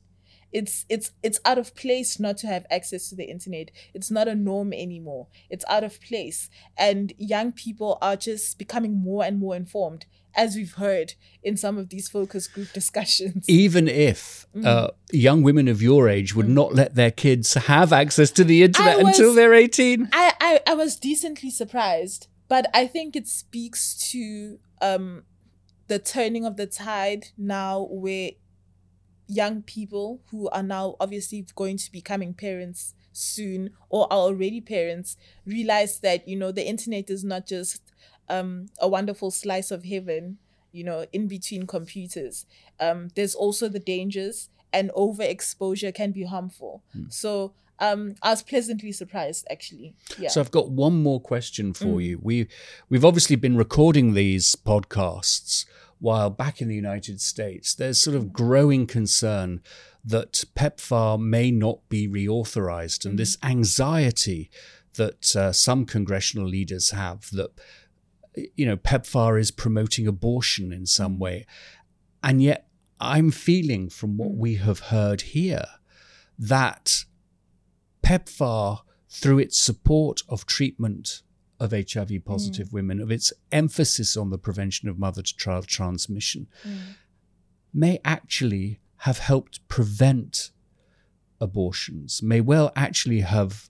[0.54, 3.70] it's it's it's out of place not to have access to the internet.
[3.92, 5.26] It's not a norm anymore.
[5.50, 6.48] It's out of place.
[6.78, 10.06] And young people are just becoming more and more informed
[10.36, 13.44] as we've heard in some of these focus group discussions.
[13.48, 14.64] Even if Mm.
[14.64, 18.62] uh, young women of your age would not let their kids have access to the
[18.62, 20.08] internet was- until they're 18.
[20.12, 23.80] I, I i was decently surprised but i think it speaks
[24.12, 25.24] to um
[25.88, 28.30] the turning of the tide now where
[29.28, 34.60] young people who are now obviously going to be becoming parents soon or are already
[34.60, 37.80] parents realize that you know the internet is not just
[38.28, 40.36] um a wonderful slice of heaven
[40.72, 42.44] you know in between computers.
[42.80, 46.82] Um there's also the dangers and overexposure can be harmful.
[47.08, 49.94] So um i was pleasantly surprised actually.
[50.18, 50.28] Yeah.
[50.28, 52.04] So I've got one more question for Mm.
[52.04, 52.18] you.
[52.22, 52.48] We
[52.88, 55.64] we've obviously been recording these podcasts
[56.04, 57.74] while back in the United States.
[57.74, 59.62] There's sort of growing concern
[60.04, 63.16] that PEPFAR may not be reauthorized, and mm-hmm.
[63.16, 64.50] this anxiety
[64.96, 67.52] that uh, some congressional leaders have that
[68.54, 71.20] you know PEPFAR is promoting abortion in some mm.
[71.20, 71.46] way,
[72.22, 72.68] and yet
[73.00, 74.36] I'm feeling from what mm.
[74.36, 75.64] we have heard here
[76.38, 77.04] that
[78.02, 81.22] PEPFAR, through its support of treatment
[81.60, 86.46] of HIV positive women, of its emphasis on the prevention of mother to child transmission,
[87.72, 90.50] may actually have helped prevent
[91.40, 93.68] abortions, may well actually have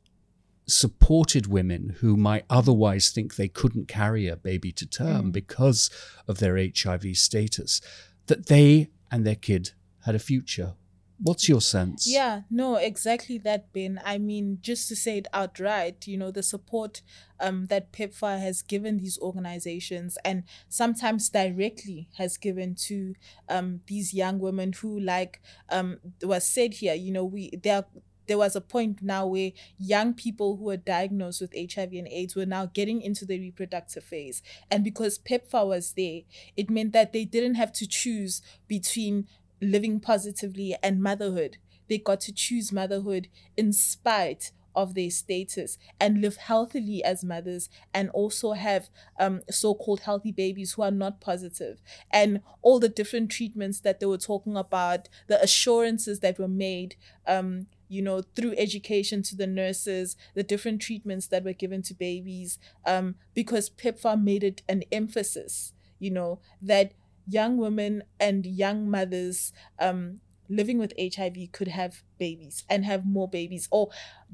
[0.66, 5.32] supported women who might otherwise think they couldn't carry a baby to term Mm.
[5.32, 5.90] because
[6.26, 7.80] of their HIV status,
[8.26, 9.72] that they and their kid
[10.06, 10.74] had a future.
[11.18, 12.06] What's your sense?
[12.08, 14.00] Yeah, no, exactly that, Ben.
[14.04, 17.02] I mean, just to say it outright, you know, the support
[17.38, 23.14] um, that PEPFAR has given these organizations and sometimes directly has given to
[23.48, 27.84] um, these young women who, like um, was said here, you know, we there
[28.26, 32.34] there was a point now where young people who were diagnosed with HIV and AIDS
[32.34, 34.42] were now getting into the reproductive phase.
[34.70, 36.22] And because PEPFAR was there,
[36.56, 39.26] it meant that they didn't have to choose between
[39.64, 41.58] living positively and motherhood.
[41.88, 47.68] They got to choose motherhood in spite of their status and live healthily as mothers
[47.92, 48.88] and also have
[49.18, 51.80] um, so-called healthy babies who are not positive
[52.10, 56.96] and all the different treatments that they were talking about the assurances that were made
[57.26, 61.94] um, you know through education to the nurses the different treatments that were given to
[61.94, 66.92] babies um, because PEPFAR made it an emphasis you know that
[67.26, 73.28] young women and young mothers um, living with HIV could have babies and have more
[73.28, 73.90] babies or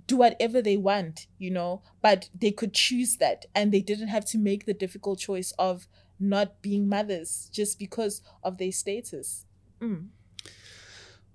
[0.07, 4.25] do whatever they want, you know, but they could choose that and they didn't have
[4.27, 5.87] to make the difficult choice of
[6.19, 9.47] not being mothers just because of their status.
[9.81, 10.09] Mm.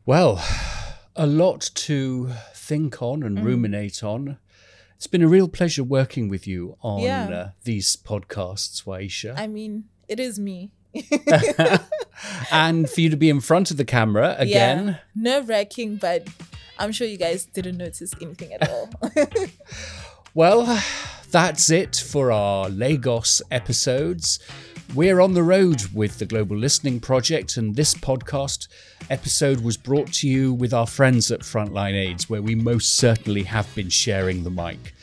[0.06, 0.44] Well,
[1.16, 3.44] a lot to think on and Mm.
[3.44, 4.38] ruminate on.
[4.98, 7.28] It's been a real pleasure working with you on Yeah.
[7.30, 9.36] uh, these podcasts, Y-Isha.
[9.38, 10.72] I mean, it is me.
[12.52, 14.88] and for you to be in front of the camera again.
[14.88, 14.98] Yeah.
[15.16, 16.28] Nerve wracking, but
[16.80, 18.90] I'm sure you guys didn't notice anything at all.
[20.36, 20.84] Well,
[21.32, 24.38] that's it for our Lagos episodes.
[24.94, 28.68] We're on the road with the Global Listening Project, and this podcast
[29.10, 33.44] episode was brought to you with our friends at Frontline AIDS, where we most certainly
[33.44, 34.94] have been sharing the mic.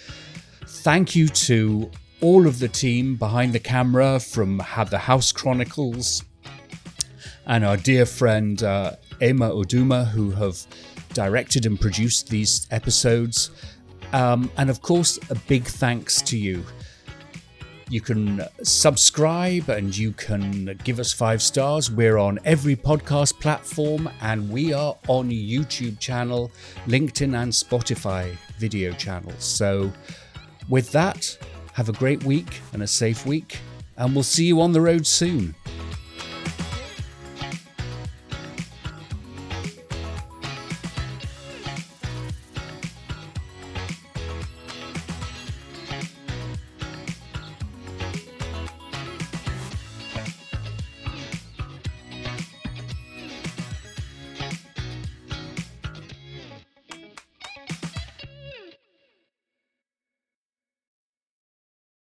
[0.67, 1.91] Thank you to
[2.23, 6.25] all of the team behind the camera from Had the House Chronicles
[7.47, 10.57] and our dear friend uh, Emma Uduma, who have
[11.13, 13.51] directed and produced these episodes.
[14.13, 16.65] Um, and of course, a big thanks to you.
[17.91, 21.91] You can subscribe and you can give us five stars.
[21.91, 26.53] We're on every podcast platform and we are on YouTube channel,
[26.87, 29.45] LinkedIn, and Spotify video channels.
[29.45, 29.93] So,
[30.69, 31.37] with that,
[31.73, 33.59] have a great week and a safe week,
[33.97, 35.55] and we'll see you on the road soon.